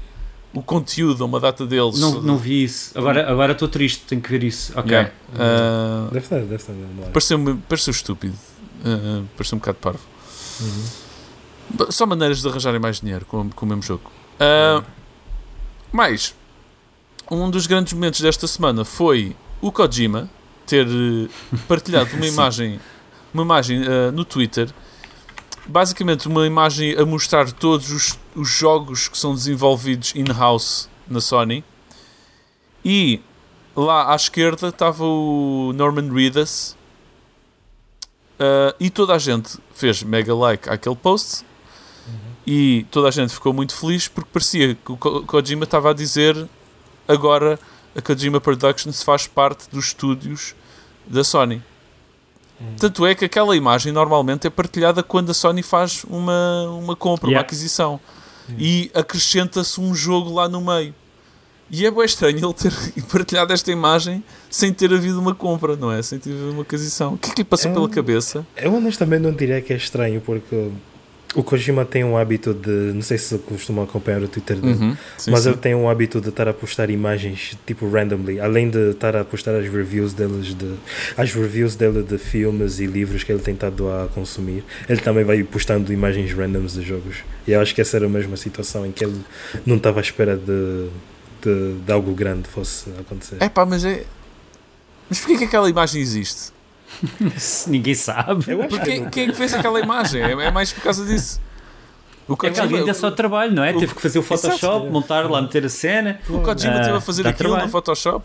[0.52, 1.98] o conteúdo a uma data deles.
[2.00, 2.96] Não, não vi isso.
[2.98, 4.72] Agora agora estou triste, tenho que ver isso.
[4.78, 4.90] Ok.
[4.90, 5.12] Yeah.
[5.38, 7.10] Ah, Deve estar, deve estar no ar.
[7.10, 8.34] Pareceu-me pareceu estúpido.
[8.80, 10.00] Uh, pareceu um bocado parvo.
[11.70, 14.10] Ba- Só maneiras de arranjarem mais dinheiro com, com o mesmo jogo.
[14.40, 14.84] Uh,
[15.92, 16.34] mais,
[17.30, 20.28] um dos grandes momentos desta semana foi o Kojima
[20.66, 21.28] ter uh,
[21.68, 22.80] partilhado uma imagem,
[23.32, 24.68] uma imagem uh, no Twitter.
[25.70, 31.62] Basicamente, uma imagem a mostrar todos os, os jogos que são desenvolvidos in-house na Sony.
[32.84, 33.20] E
[33.76, 36.76] lá à esquerda estava o Norman Reedus,
[38.42, 41.44] Uh, e toda a gente fez mega like àquele post
[42.46, 45.92] e toda a gente ficou muito feliz porque parecia que o Ko- Kojima estava a
[45.92, 46.48] dizer
[47.06, 47.60] agora
[47.94, 50.54] a Kojima Productions faz parte dos estúdios
[51.06, 51.62] da Sony.
[52.78, 57.26] Tanto é que aquela imagem normalmente é partilhada quando a Sony faz uma, uma compra,
[57.26, 57.46] uma Yeah.
[57.46, 57.98] aquisição
[58.58, 60.94] e acrescenta-se um jogo lá no meio.
[61.70, 62.72] E é bem estranho ele ter
[63.10, 66.02] partilhado esta imagem sem ter havido uma compra, não é?
[66.02, 67.14] Sem ter havido uma aquisição.
[67.14, 68.44] O que é que lhe passou É pela cabeça?
[68.56, 70.70] Eu honestamente não diria que é estranho, porque
[71.34, 72.92] o Kojima tem um hábito de.
[72.92, 74.74] Não sei se costumam acompanhar o Twitter dele.
[74.74, 75.50] Uhum, sim, Mas sim.
[75.50, 79.24] ele tem um hábito de estar a postar imagens tipo randomly, além de estar a
[79.24, 80.74] postar as reviews deles de
[81.16, 84.64] as reviews dele de filmes e livros que ele tem estado a consumir.
[84.88, 87.18] Ele também vai postando imagens randoms de jogos.
[87.46, 89.20] E eu acho que essa era a mesma situação em que ele
[89.64, 90.88] não estava à espera de,
[91.42, 93.36] de, de algo grande fosse acontecer.
[93.38, 94.04] É pá, mas é.
[95.08, 96.52] Mas porquê que aquela imagem existe?
[97.68, 98.44] Ninguém sabe.
[98.48, 100.22] Eu que não- quem é que fez aquela imagem?
[100.22, 101.40] É, é mais por causa disso.
[102.28, 103.74] O É que Kojima, é só trabalho, não é?
[103.74, 104.90] o- Teve que fazer o Photoshop, Exato.
[104.92, 106.20] montar lá, meter a cena.
[106.28, 107.64] o Kojima Ah, teve a fazer aquilo trabalho.
[107.66, 108.24] no Photoshop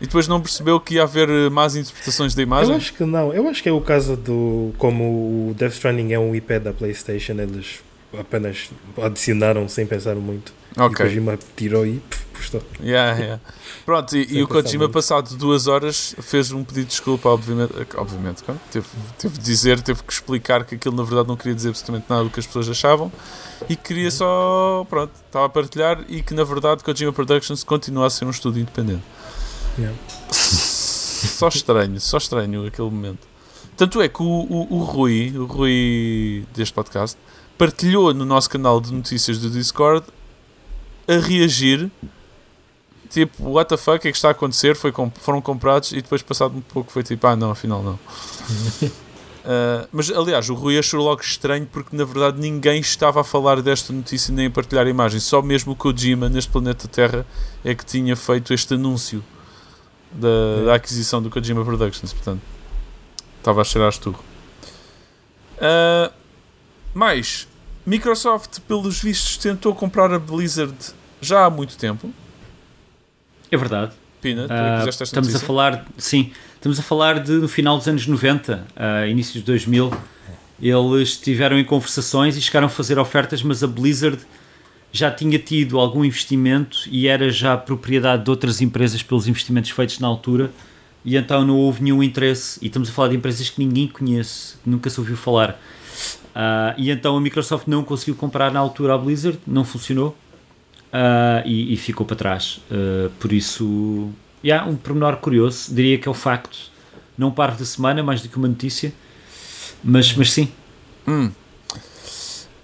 [0.00, 2.74] e depois não percebeu que ia haver eh, más interpretações da Eu imagem.
[2.76, 3.32] acho que não.
[3.32, 4.72] Eu acho que é o caso do.
[4.76, 7.80] Como o Death Stranding é um IP da PlayStation, eles
[8.18, 10.52] apenas adicionaram sem pensar muito.
[10.76, 10.90] E o.
[10.90, 12.62] Kojima tirou e pff, postou.
[12.82, 13.42] Yeah, yeah.
[13.84, 17.72] Pronto, e, e o Kojima, pensar passado duas horas, fez um pedido de desculpa, obviamente.
[17.96, 18.86] obviamente teve,
[19.18, 22.24] teve de dizer, teve que explicar que aquilo na verdade não queria dizer absolutamente nada
[22.24, 23.12] do que as pessoas achavam
[23.68, 24.86] e que queria só.
[24.88, 28.62] Pronto, estava a partilhar e que na verdade Kojima Productions continua a ser um estúdio
[28.62, 29.02] independente.
[29.78, 29.96] Yeah.
[31.20, 33.28] Só estranho, só estranho aquele momento.
[33.76, 37.18] Tanto é que o, o, o Rui, o Rui deste podcast,
[37.60, 40.06] partilhou no nosso canal de notícias do Discord
[41.06, 41.90] a reagir.
[43.10, 44.74] Tipo, what the fuck, o que é que está a acontecer?
[44.74, 47.98] Foi com- foram comprados e depois, passado um pouco, foi tipo, ah, não, afinal não.
[48.82, 53.60] Uh, mas aliás, o Rui achou logo estranho porque na verdade ninguém estava a falar
[53.60, 57.26] desta notícia nem a partilhar a imagem, só mesmo o Kojima neste planeta Terra
[57.62, 59.22] é que tinha feito este anúncio
[60.12, 62.14] da, da aquisição do Kojima Productions.
[62.14, 62.40] Portanto,
[63.36, 64.24] estava a cheirar esturro.
[65.58, 66.10] Uh,
[66.94, 67.49] mais,
[67.90, 70.76] Microsoft, pelos vistos, tentou comprar a Blizzard
[71.20, 72.14] já há muito tempo.
[73.50, 73.90] É verdade.
[74.22, 78.06] Pina, Ah, esta estamos a falar, sim, estamos a falar de no final dos anos
[78.06, 79.92] 90, uh, início de 2000.
[80.62, 84.20] Eles estiveram em conversações e chegaram a fazer ofertas, mas a Blizzard
[84.92, 89.98] já tinha tido algum investimento e era já propriedade de outras empresas pelos investimentos feitos
[89.98, 90.52] na altura.
[91.04, 92.56] E então não houve nenhum interesse.
[92.62, 95.58] E estamos a falar de empresas que ninguém conhece, que nunca se ouviu falar.
[96.34, 100.16] Ah, e então a Microsoft não conseguiu comprar na altura a Blizzard, não funcionou.
[100.92, 102.60] Ah, e, e ficou para trás.
[102.70, 104.10] Ah, por isso,
[104.44, 106.58] yeah, um pormenor curioso, diria que é o facto,
[107.16, 108.92] não par da semana, mais do que uma notícia,
[109.82, 110.50] mas, mas sim.
[111.06, 111.30] Hum.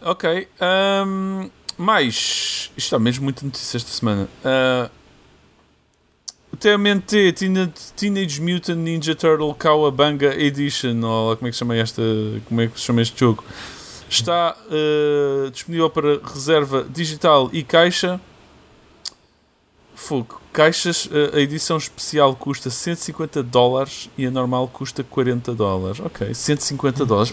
[0.02, 0.48] Ok.
[0.60, 2.70] ahm, mais.
[2.76, 4.28] Isto está mesmo muita notícia esta semana.
[4.44, 4.90] Ah,
[6.58, 12.02] TMNT Teen- Teenage Mutant Ninja Turtle Cowabunga Edition, ou como é que chama esta.
[12.46, 13.44] Como é que se chama este jogo?
[14.08, 18.20] Está ah, disponível para reserva digital e caixa.
[19.94, 20.40] Fogo.
[20.52, 26.00] Caixas, ah, a edição especial custa 150 dólares e a normal custa 40 dólares.
[26.00, 27.32] Ok, 150 dólares.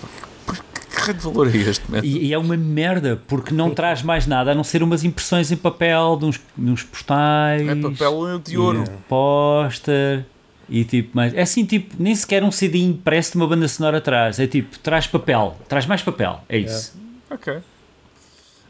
[1.05, 1.83] Raio de valor é este?
[2.03, 5.51] E, e é uma merda, porque não traz mais nada a não ser umas impressões
[5.51, 8.83] em papel, de uns, de uns postais, É papel de ouro.
[9.07, 10.25] Póster
[10.69, 13.97] e tipo, mas é assim, tipo, nem sequer um CD impresso de uma banda sonora
[13.97, 16.93] atrás, é tipo, traz papel, traz mais papel, é isso.
[17.29, 17.57] Ok.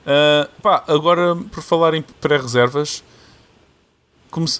[0.05, 3.03] Ah, pá, agora por falar em pré-reservas,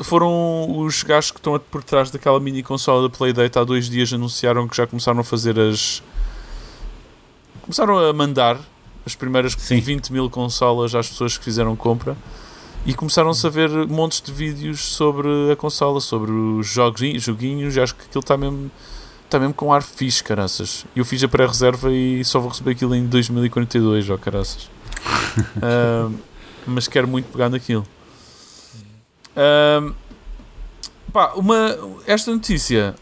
[0.03, 4.13] foram os gajos que estão por trás daquela mini consola da Playdate há dois dias
[4.13, 6.03] anunciaram que já começaram a fazer as.
[7.63, 8.59] Começaram a mandar
[9.05, 9.79] as primeiras Sim.
[9.79, 12.17] 20 mil consolas às pessoas que fizeram compra
[12.85, 17.79] e começaram-se a ver montes de vídeos sobre a consola, sobre os joguinhos, joguinhos e
[17.79, 18.69] acho que aquilo está mesmo,
[19.23, 20.85] está mesmo com ar fixe, caraças.
[20.93, 24.69] Eu fiz a pré-reserva e só vou receber aquilo em 2042, ó caraças.
[25.61, 26.11] Ah,
[26.67, 27.87] mas quero muito pegar naquilo.
[29.35, 29.89] Ah,
[31.13, 32.93] pá, uma, esta notícia.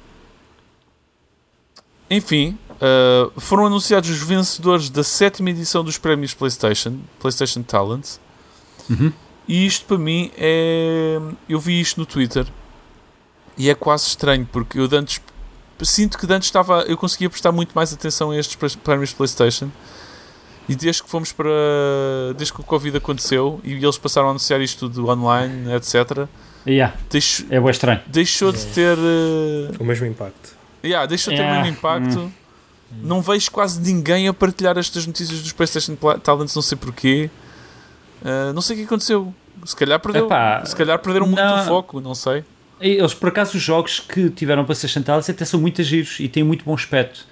[2.09, 8.05] Enfim, ah, foram anunciados os vencedores da sétima edição dos prémios PlayStation, PlayStation Talent.
[8.89, 9.13] Uhum.
[9.47, 11.19] E isto para mim é.
[11.47, 12.45] Eu vi isto no Twitter
[13.57, 15.21] e é quase estranho porque eu antes
[15.83, 16.81] sinto que antes estava.
[16.83, 19.69] Eu conseguia prestar muito mais atenção a estes pré- prémios PlayStation.
[20.69, 21.49] E desde que fomos para.
[22.37, 26.27] Desde que o Covid aconteceu e eles passaram a anunciar isto tudo online, etc.,
[26.65, 27.99] Yeah, deixo- é bem estranho.
[28.05, 28.95] deixou de ter.
[28.95, 30.55] eh, O mesmo impacto.
[30.83, 31.63] Yeah, deixa de ter o Yeah.
[31.63, 32.19] mesmo impacto.
[32.19, 32.31] Hum.
[33.01, 37.29] Não vejo quase ninguém a partilhar estas notícias dos PlayStation Pla- Talents, não sei porquê.
[38.21, 39.33] Uh, não sei o que aconteceu.
[39.65, 41.61] Se calhar, perdeu, Epá, se calhar perderam muito não.
[41.63, 42.43] o foco, não sei.
[42.79, 46.43] Eles, por acaso, os jogos que tiveram PlayStation Talents até são muito giros e têm
[46.43, 47.25] muito bom aspecto.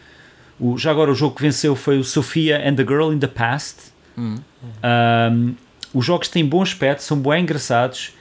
[0.59, 3.27] O, já agora, o jogo que venceu foi o Sophia and the Girl in the
[3.27, 3.77] Past.
[4.17, 4.35] Hum.
[5.31, 5.55] Um,
[5.93, 8.11] os jogos têm bom aspecto, são bem engraçados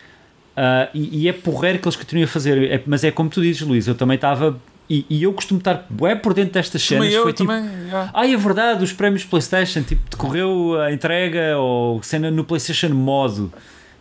[0.57, 2.71] ah, e, e é porreiro que eles continuem a fazer.
[2.71, 4.59] É- mas é como tu dizes, Luís, eu também estava.
[4.91, 7.05] E, e eu costumo estar bué por dentro destas cenas.
[7.05, 7.71] Também eu, foi tipo, também.
[7.87, 8.11] yeah.
[8.15, 13.53] ah, é verdade, os prémios PlayStation, tipo, decorreu a entrega ou cena no PlayStation Modo,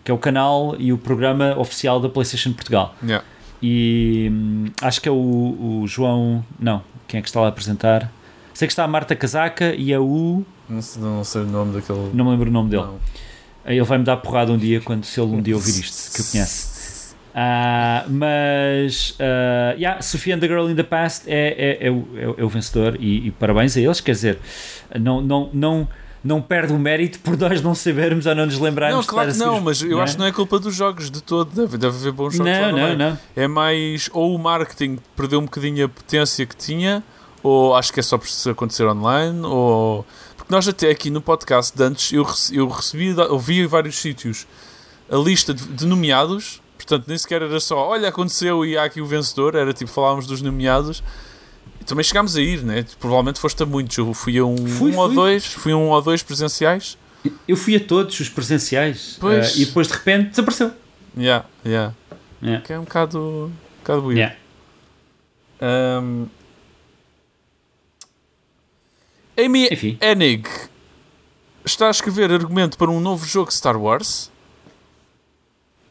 [0.04, 2.96] que é o canal e o programa oficial da PlayStation Portugal.
[3.04, 3.26] Yeah.
[3.62, 5.16] E hum, acho que é o,
[5.82, 6.46] o João.
[6.58, 8.12] Não, quem é que está lá a apresentar?
[8.54, 10.44] Sei que está a Marta Casaca e é o.
[10.70, 12.12] Não, sei, não sei o nome daquele.
[12.14, 12.84] Não me lembro o nome dele.
[12.84, 12.98] Não.
[13.66, 16.22] Ele vai me dar porrada um dia quando se ele um dia ouvir isto, que
[16.22, 16.77] eu conhece.
[17.40, 22.08] Ah, mas ah, yeah, Sofia and the Girl in the Past é, é, é, o,
[22.18, 24.40] é o- é o vencedor e, e parabéns a eles, quer dizer,
[25.00, 25.88] não, não, não,
[26.24, 29.38] não perde o mérito por nós não sabermos ou não nos lembrarmos Não, claro que
[29.38, 30.04] não, mas eu não é?
[30.04, 31.52] acho que não é culpa dos jogos de todo.
[31.54, 32.52] Deve, deve haver bons jogos.
[32.52, 33.20] Não, não, não.
[33.36, 37.04] É mais ou o marketing perdeu um bocadinho a potência que tinha,
[37.44, 40.04] ou acho que é só por se acontecer online, ou.
[40.36, 43.98] Porque nós até aqui no podcast de antes eu, rece- eu recebi, ouvi em vários
[44.00, 44.48] sítios
[45.12, 49.06] a lista de nomeados, portanto nem sequer era só, olha, aconteceu e há aqui o
[49.06, 51.04] vencedor, era tipo, falávamos dos nomeados.
[51.82, 52.86] E também chegámos a ir, né?
[53.00, 53.98] Provavelmente foste a muitos.
[53.98, 55.16] Eu fui a um, Fui, um ou fui.
[55.16, 56.98] dois, fui a um ou dois presenciais.
[57.48, 59.58] Eu fui a todos os presenciais Pois.
[59.58, 60.72] eh, e depois de repente desapareceu.
[61.18, 61.94] Yeah, yeah.
[62.42, 62.64] Yeah.
[62.66, 64.20] Que é um bocado, um bocado weird.
[64.20, 64.36] Yeah.
[66.02, 66.28] Um,
[69.38, 69.98] Amy Enfim.
[70.02, 70.48] Enig
[71.66, 74.32] está a escrever argumento para um novo jogo Star Wars.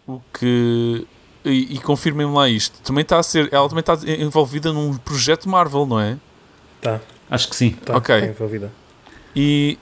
[0.07, 1.07] O que.
[1.45, 2.81] E, e confirmem-me lá isto.
[2.83, 3.49] Também está a ser.
[3.53, 6.17] Ela também está envolvida num projeto Marvel, não é?
[6.81, 7.01] Tá,
[7.31, 7.71] Acho que sim.
[7.71, 8.21] tá, Ok.
[8.21, 8.71] tá envolvida.
[9.35, 9.79] E.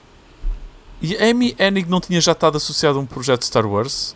[1.02, 4.14] E a Amy Enig não tinha já estado associada a um projeto Star Wars?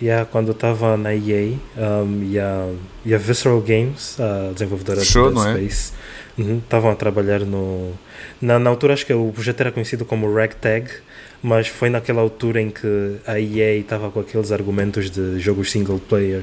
[0.00, 2.72] Yeah, quando eu estava na EA um, e, a,
[3.04, 5.54] e a Visceral Games, a desenvolvedora Fechou, de é?
[5.54, 5.92] Dead Space,
[6.36, 7.92] uhum, estavam a trabalhar no.
[8.40, 10.90] Na, na altura, acho que o projeto era conhecido como Ragtag,
[11.42, 15.98] mas foi naquela altura em que a EA estava com aqueles argumentos de jogos single
[15.98, 16.42] player,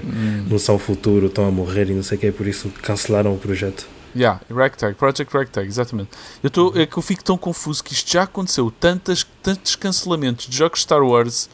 [0.50, 3.34] não são o futuro, estão a morrer e não sei o que, por isso cancelaram
[3.34, 3.88] o projeto.
[4.16, 6.10] Yeah, Ragtag, Project Ragtag, exatamente.
[6.42, 10.48] Eu tô, é que eu fico tão confuso que isto já aconteceu, tantas, tantos cancelamentos
[10.48, 11.50] de jogos Star Wars,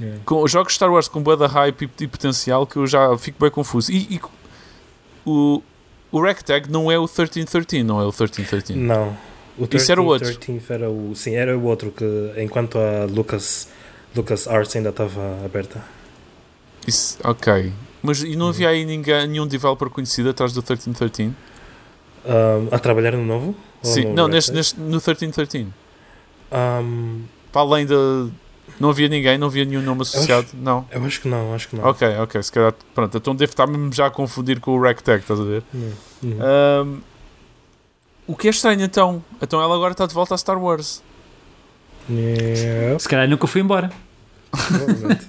[0.00, 0.20] Yeah.
[0.24, 3.38] com jogos Star Wars com bué da hype e, e potencial que eu já fico
[3.40, 3.92] bem confuso.
[3.92, 4.20] E, e
[5.24, 5.62] o,
[6.10, 8.74] o Ragtag não é o 1313, não é o 1313.
[8.74, 9.16] Não.
[9.56, 10.36] O Isso era o outro.
[10.36, 12.04] 13 era o, sim, era o outro que
[12.38, 13.68] enquanto a Lucas,
[14.14, 15.82] Lucas Arts ainda estava aberta.
[16.86, 17.72] Isso, ok.
[18.02, 21.32] Mas e não havia aí ninguém, nenhum developer conhecido atrás do 1313?
[22.26, 23.54] Um, a trabalhar no novo?
[23.82, 25.68] Sim, no não, neste, neste, no 1313.
[26.52, 27.94] Um, Para além da.
[28.80, 30.48] Não havia ninguém, não havia nenhum nome associado?
[30.54, 30.84] Não.
[30.90, 31.84] eu acho que não, acho que não.
[31.84, 32.74] Ok, ok, se calhar.
[32.94, 35.62] Pronto, então devo estar mesmo já a confundir com o Ragtag, estás a ver?
[35.72, 35.92] Uhum.
[36.40, 37.00] Ahm,
[38.26, 39.22] o que é estranho então?
[39.40, 41.02] Então ela agora está de volta a Star Wars.
[42.08, 43.90] Yeah, Se calhar nunca fui embora.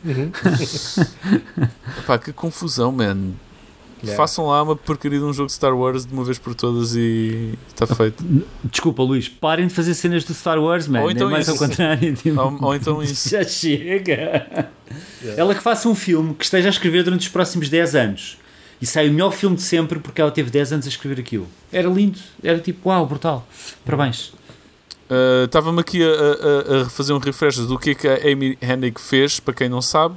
[0.06, 0.32] Uhum.
[2.06, 3.32] Pá, que confusão, man.
[4.04, 4.16] Yeah.
[4.16, 6.96] Façam lá uma porcaria de um jogo de Star Wars de uma vez por todas
[6.96, 8.24] e está feito.
[8.64, 11.02] Desculpa, Luís, parem de fazer cenas do Star Wars, man.
[11.02, 11.64] Ou então é mais isso.
[11.64, 12.14] ao contrário.
[12.22, 13.28] tipo, ou, ou então isso.
[13.28, 14.70] Já chega.
[15.36, 18.38] Ela que faça um filme que esteja a escrever durante os próximos 10 anos
[18.82, 21.48] e sai o melhor filme de sempre porque ela teve 10 anos a escrever aquilo.
[21.72, 23.48] Era lindo, era tipo, uau, brutal.
[23.86, 24.34] Parabéns.
[25.46, 29.00] Estava-me aqui a, a- a fazer um refresh do que é que a Amy Hennig
[29.00, 30.16] fez, para quem não sabe.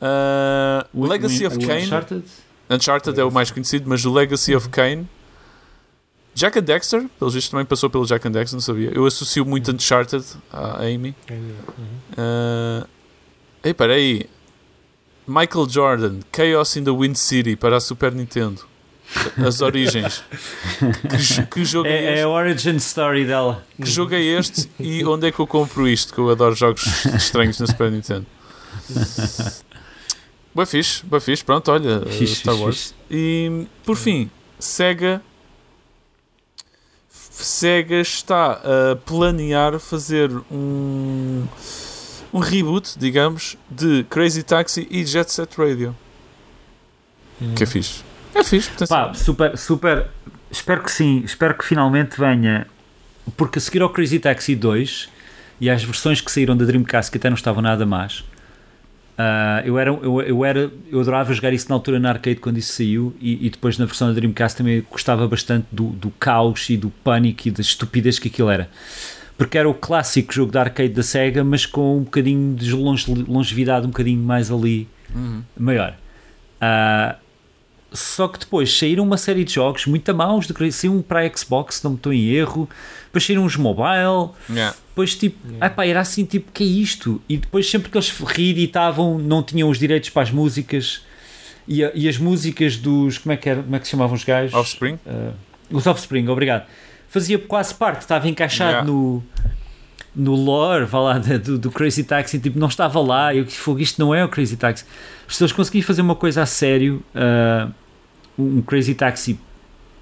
[0.00, 1.84] Ah, O- Legacy o- of o Kane.
[1.86, 2.22] Uncharted?
[2.70, 5.08] Uncharted é o mais conhecido, mas o Legacy of Kane.
[6.34, 8.90] Jack and Dexter, pelo visto também passou pelo Jack and Dexter, não sabia.
[8.94, 10.22] Eu associo muito Uncharted
[10.52, 11.14] à Amy.
[11.30, 11.46] Uhum.
[12.12, 12.86] Uh,
[13.64, 14.26] ei, peraí.
[15.26, 18.62] Michael Jordan, Chaos in the Wind City para a Super Nintendo.
[19.46, 20.22] As origens.
[21.08, 22.22] que, que jogo é, É, é este?
[22.24, 23.64] a origin story dela.
[23.80, 26.12] Que jogo é este e onde é que eu compro isto?
[26.12, 28.26] Que eu adoro jogos estranhos na Super Nintendo.
[30.54, 31.44] Boa fixe, boa fixe.
[31.44, 32.76] Pronto, olha, uh, Fixe, Star Wars.
[32.76, 32.94] fixe.
[33.10, 35.22] E por fim, Sega
[37.10, 38.52] Sega está
[38.92, 41.46] a planear fazer um
[42.32, 45.94] um reboot, digamos, de Crazy Taxi e Jet Set Radio.
[47.54, 48.02] Que é fixe.
[48.34, 50.06] É fixe, portanto, Pá, super, super.
[50.50, 52.66] Espero que sim, espero que finalmente venha.
[53.36, 55.08] Porque a seguir ao Crazy Taxi 2
[55.60, 58.24] e às versões que saíram da Dreamcast que até não estavam nada más,
[59.18, 62.58] ah, eu, era, eu, eu, era, eu adorava jogar isso na altura na arcade quando
[62.58, 66.68] isso saiu e, e depois na versão da Dreamcast também gostava bastante do, do caos
[66.68, 68.68] e do pânico e da estupidez que aquilo era.
[69.38, 73.12] Porque era o clássico jogo da arcade da Sega, mas com um bocadinho de longe-
[73.28, 75.42] longevidade, um bocadinho mais ali Uhum.
[75.58, 75.94] maior.
[76.60, 77.16] Ah,
[77.92, 81.36] só que depois saíram uma série de jogos muito maus, de, saiu um para a
[81.36, 82.68] Xbox, se não me estou em erro,
[83.06, 84.74] depois saíram uns mobile, yeah.
[84.88, 87.20] depois tipo, ah pá, era assim tipo, que é isto?
[87.28, 91.02] E depois sempre que eles reeditavam não tinham os direitos para as músicas
[91.68, 94.14] e, a- e as músicas dos, como é que era, como é que se chamavam
[94.16, 94.54] os gajos?
[94.54, 94.98] Offspring.
[95.06, 95.32] Ah,
[95.70, 96.66] os Offspring, obrigado.
[97.16, 98.86] Fazia quase parte, estava encaixado Yeah.
[98.90, 99.22] no
[100.14, 103.80] no lore, vá lá, do, do Crazy Taxi, tipo, não estava lá, eu que fogo,
[103.80, 104.84] isto não é o Crazy Taxi.
[105.28, 107.68] Se eles conseguirem fazer uma coisa a sério, ah,
[108.38, 109.38] um Crazy Taxi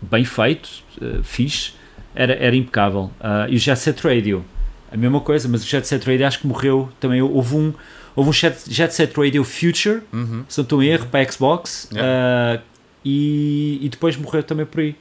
[0.00, 0.68] bem feito,
[1.02, 1.72] ah, fixe,
[2.14, 3.10] era, era impecável.
[3.20, 4.44] Ah, e o Jet Set Radio,
[4.92, 7.20] a mesma coisa, mas o Jet Set Radio acho que morreu também.
[7.20, 7.74] Houve um,
[8.14, 10.44] houve um Jet, Jet Set Radio Future, Uhum.
[10.48, 12.60] se não estou em erro, para a Xbox, Yeah.
[12.60, 12.62] ah,
[13.04, 14.94] e, e depois morreu também por aí.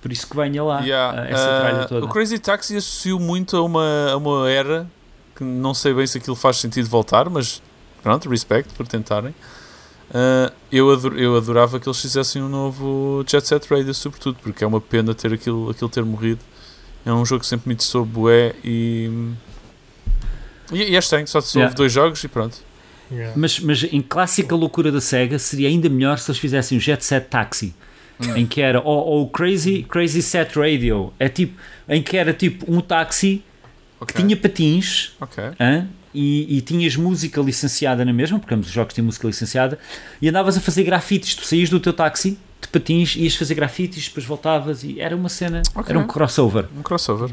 [0.00, 2.06] Por isso que venha lá Yeah, ah, essa tralha uh, toda.
[2.06, 4.86] O Crazy Taxi associou muito a uma, a uma era
[5.34, 7.60] que não sei bem se aquilo faz sentido voltar, mas
[8.02, 9.34] pronto, respect por tentarem.
[10.10, 14.64] Uh, eu, ador- eu adorava que eles fizessem um novo Jet Set Radio, sobretudo, porque
[14.64, 16.40] é uma pena ter aquilo, aquilo ter morrido.
[17.04, 19.10] É um jogo que sempre me interessou bué e.
[20.72, 21.68] E, e é estranho, só se Yeah.
[21.70, 22.56] houve dois jogos e pronto.
[23.10, 23.32] Yeah.
[23.36, 27.04] Mas, mas em clássica loucura da SEGA seria ainda melhor se eles fizessem o Jet
[27.04, 27.74] Set Taxi.
[28.36, 31.54] Em que era, ou, ou o Crazy, Crazy Set Radio, é tipo,
[31.88, 33.42] em que era tipo um táxi
[34.00, 34.14] Ok.
[34.14, 35.42] que tinha patins Ok.
[35.60, 35.86] hã?
[36.14, 39.78] E, e tinhas música licenciada na mesma, porque ambos os jogos têm música licenciada,
[40.20, 41.34] e andavas a fazer grafites.
[41.36, 45.28] Tu saías do teu táxi de patins, ias fazer grafites, depois voltavas e era uma
[45.28, 45.90] cena, Ok.
[45.90, 46.64] era um crossover.
[46.76, 47.30] Um crossover.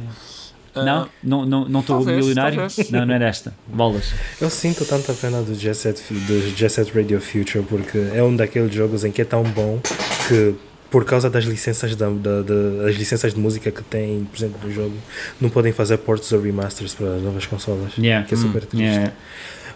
[0.75, 1.07] Não?
[1.23, 2.57] Não não não estou talvez, milionário?
[2.59, 2.89] talvez.
[2.91, 3.55] Não, não era esta.
[3.65, 4.11] Bolas.
[4.41, 8.35] Eu sinto tanta pena do Jet Set, do Jet Set Radio Future porque é um
[8.35, 9.79] daqueles jogos em que é tão bom
[10.27, 10.53] que
[10.91, 14.71] por causa das licenças da, da- da- das licenças de música que tem presente no
[14.71, 14.95] jogo
[15.41, 18.25] não podem fazer ports ou remasters para as novas consolas Yeah.
[18.27, 19.13] que é super triste Yeah.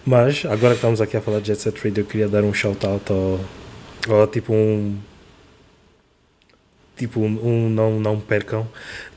[0.05, 2.53] mas agora que estamos aqui a falar de Jet Set Radio eu queria dar um
[2.53, 3.39] shout out ao,
[4.15, 4.97] ao tipo um
[6.97, 7.25] tipo um,
[7.65, 8.67] um não, não percam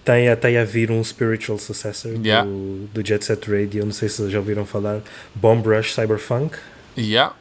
[0.04, 2.48] tem até a vir um spiritual successor Yeah.
[2.48, 5.00] do, do Jet Set Radio não sei se já ouviram falar
[5.34, 6.56] Bomb Rush Cyberpunk
[6.96, 7.34] Yeah.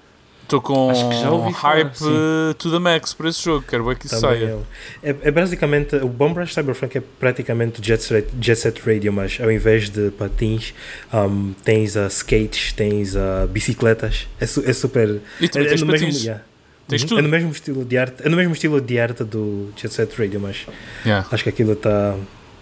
[0.52, 3.64] Estou com falar, hype eh, to the max para esse jogo.
[3.66, 4.58] Quero ver que isso saia.
[5.02, 9.14] É, é basicamente o Bomb Rush Cyberpunk é praticamente o Jet Set, Jet Set Radio,
[9.14, 10.74] mas ao invés de patins,
[11.14, 14.28] um, tens a skates, tens a bicicletas.
[14.42, 15.22] É, su- é super.
[15.40, 16.24] E também é, tens no mesmo, patins.
[16.24, 16.44] yeah.
[16.88, 17.08] Tens Uhum.
[17.08, 17.20] tudo.
[17.20, 20.14] É no mesmo estilo de arte, é no mesmo estilo de arte do Jet Set
[20.20, 20.66] Radio, mas
[21.06, 21.26] Yeah.
[21.32, 22.16] acho que aquilo está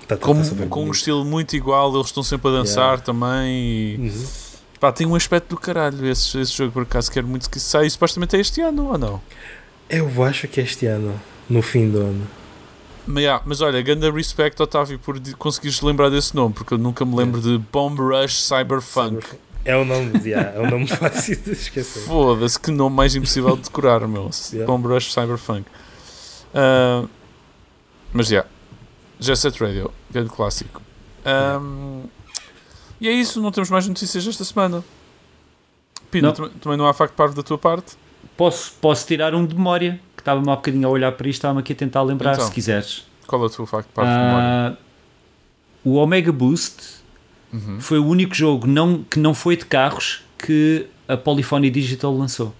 [0.07, 3.49] tá, tá, Com, tá com um estilo muito igual, eles estão sempre a dançar também.
[3.49, 4.48] E, Uhum.
[4.79, 7.11] Pá, tem um aspecto do caralho esse, esse jogo, por acaso.
[7.11, 7.89] Quero muito que saia.
[7.89, 9.21] Supostamente é este ano ou não?
[9.89, 11.19] Eu acho que este ano,
[11.49, 12.27] no fim do ano.
[13.05, 17.03] Mas, yeah, mas olha, ganda respect, Otávio, por conseguires lembrar desse nome, porque eu nunca
[17.03, 19.25] me lembro de Bomb Rush Cyberpunk.
[19.65, 22.03] É o nome, yeah, é o nome fácil de esquecer.
[22.03, 24.29] Foda-se, que nome mais impossível de decorar, meu.
[24.53, 24.71] Yeah.
[24.71, 25.65] Bomb Rush Cyberpunk.
[26.53, 27.05] Ah,
[28.13, 28.49] mas já, yeah,
[29.19, 30.81] Jet Set Radio, grande clássico.
[31.25, 32.03] Ahm,
[32.99, 34.83] e é isso, não temos mais notícias esta semana.
[36.11, 36.33] Pina, Não.
[36.35, 37.95] tam- também não há facto parvo da tua parte?
[38.35, 41.59] Posso, posso tirar um de memória, que estava-me há bocadinho a olhar para isto, estava-me
[41.59, 42.45] aqui a tentar lembrar, Então.
[42.45, 43.05] se quiseres.
[43.27, 44.47] Qual é o teu facto parvo de memória?
[44.47, 44.77] Ah,
[45.83, 46.99] o Omega Boost
[47.53, 47.79] Uhum.
[47.79, 52.53] foi o único jogo não, que não foi de carros que a Polyphony Digital lançou.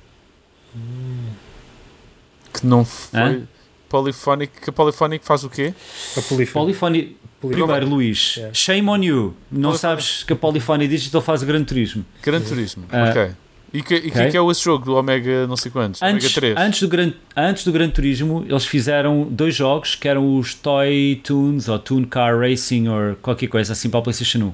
[2.53, 3.19] Que não foi.
[3.19, 3.47] Hã?
[3.87, 5.73] Polyphonic, que a Polyphonic faz o quê?
[6.15, 6.53] A Polyphony.
[6.65, 8.53] Polyphony, primeiro Luís, Yeah.
[8.53, 12.05] shame on you, não sabes que a Polyphony Digital faz o Gran Turismo.
[12.23, 12.85] Gran Turismo.
[12.91, 13.31] Ah, ok.
[13.71, 16.01] E que, e que é que é esse jogo do Omega não sei quantos?
[16.01, 16.57] Antes, Omega 3?
[16.57, 21.21] antes, do Gran, antes do Gran Turismo, eles fizeram dois jogos que eram os Toy
[21.23, 24.53] Tunes ou Toon Car Racing ou qualquer coisa assim para a PlayStation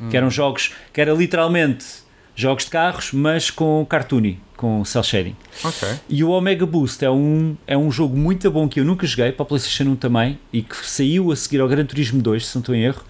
[0.00, 0.08] 1.
[0.08, 1.84] Que eram jogos que era literalmente
[2.34, 5.36] jogos de carros, mas com cartoony, com cel shading.
[5.62, 5.88] Ok.
[6.08, 9.32] E o Omega Boost é um, é um jogo muito bom que eu nunca joguei
[9.32, 12.54] para a PlayStation 1 também e que saiu a seguir ao Gran Turismo 2, se
[12.56, 13.02] não estou em erro,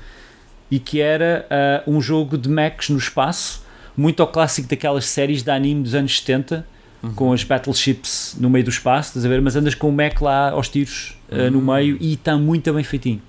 [0.71, 3.63] e que era ah, um jogo de mechs no espaço,
[3.97, 6.67] muito ao clássico daquelas séries de anime dos anos 70,
[7.15, 9.41] com as battleships no meio do espaço, estás a ver?
[9.43, 12.83] Mas andas com o mech lá aos tiros ah, no meio e está muito bem
[12.83, 13.21] feitinho.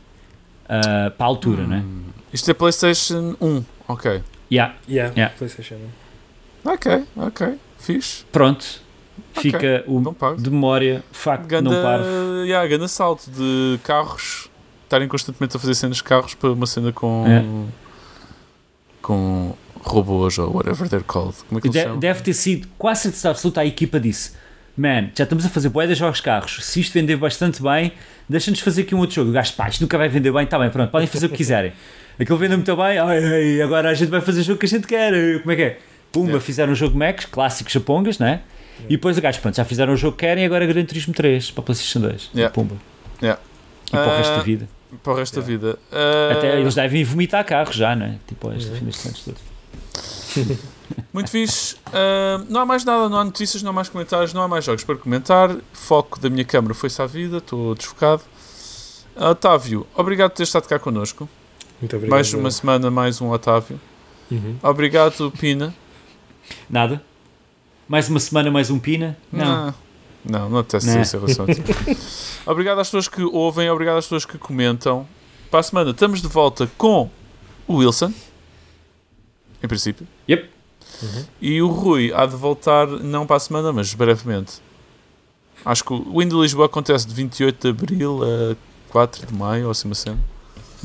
[0.67, 1.83] Ah, para a altura, não é?
[2.33, 3.63] Isto é PlayStation 1.
[3.87, 4.21] Ok.
[4.55, 5.35] Yeah, Yeah, Yeah.
[5.37, 5.77] PlayStation.
[6.63, 7.47] Ok, ok.
[7.79, 8.23] Fixe.
[8.31, 8.65] pronto.
[9.37, 10.41] Ok, Fica o pago.
[10.41, 12.05] de memória, facto Ganda, não parvo.
[12.45, 14.49] yeah, ganda salto de carros
[14.83, 17.25] estarem constantemente a fazer cenas de carros para uma cena com.
[17.27, 17.43] É.
[19.01, 21.35] com robôs ou whatever they're called.
[21.47, 21.99] Como é que De- chamam?
[21.99, 24.31] deve ter sido quase certeza absoluta a equipa disse
[24.77, 27.93] man, já estamos a fazer boé de jogos de carros se isto vender bastante bem
[28.27, 30.57] deixa-nos fazer aqui um outro jogo o gajo, pá, isto nunca vai vender bem está
[30.59, 31.71] bem, pronto, podem fazer o que quiserem
[32.19, 34.87] aquilo vende muito bem, ai, agora a gente vai fazer o jogo que a gente
[34.87, 35.11] quer
[35.41, 35.79] como é que é?
[36.11, 36.45] Pumba, Yeah.
[36.45, 38.41] fizeram um jogo de Macs, clássicos japongas, não é?
[38.87, 41.51] e depois o gajo, pronto, já fizeram o jogo que querem agora Gran Turismo 3
[41.51, 42.53] para Playstation 2 Yeah.
[42.53, 42.75] Pumba
[43.21, 43.41] Yeah.
[43.87, 44.69] e para o resto Ah, da vida
[45.03, 45.79] Para o resto da vida.
[45.91, 48.15] Ah, até eles devem vomitar carros já, não é?
[48.27, 49.41] tipo, este fim destes anos todos
[51.13, 51.75] Muito fixe.
[51.93, 54.63] Ah, não há mais nada, não há notícias, não há mais comentários, não há mais
[54.65, 55.55] jogos para comentar.
[55.73, 58.21] Foco da minha câmara foi-se à vida, estou desfocado.
[59.15, 61.27] Ah, Otávio, obrigado por ter estado cá connosco.
[61.81, 62.15] Muito obrigado.
[62.15, 63.79] Mais uma semana, mais um Otávio.
[64.31, 64.57] Uhum.
[64.63, 65.73] Obrigado, Pina.
[66.69, 67.01] nada?
[67.87, 69.15] mais uma semana, mais um Pina?
[69.31, 69.73] não, Não,
[70.25, 70.99] não, não apetece Não.
[70.99, 71.45] essa relação.
[72.45, 75.07] obrigado às pessoas que ouvem, obrigado às pessoas que comentam.
[75.51, 77.09] Para a semana estamos de volta com
[77.67, 78.11] o Wilson,
[79.61, 80.07] em princípio.
[80.29, 80.49] Yep.
[81.41, 84.61] E o Rui há de voltar, não para a semana, mas brevemente.
[85.63, 88.55] Acho que o Window Lisboa acontece de 28 de Abril a
[88.89, 90.19] 4 de Maio, ou assim uma cena.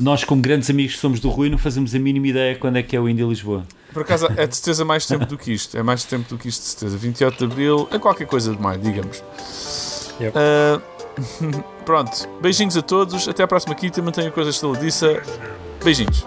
[0.01, 2.83] Nós, como grandes amigos que somos do Rui, não fazemos a mínima ideia quando é
[2.83, 3.63] que é o Indy Lisboa.
[3.93, 5.77] Por acaso é de certeza mais tempo do que isto.
[5.77, 6.97] É mais tempo do que isto, de certeza.
[6.97, 9.23] 28 de Abril a qualquer coisa de maio, digamos.
[10.19, 10.33] Yep.
[10.35, 10.81] Ah,
[11.85, 12.27] pronto.
[12.41, 13.27] Beijinhos a todos.
[13.27, 14.01] Até à próxima quinta.
[14.01, 15.21] Mantenham coisas estaladiça.
[15.83, 16.25] Beijinhos.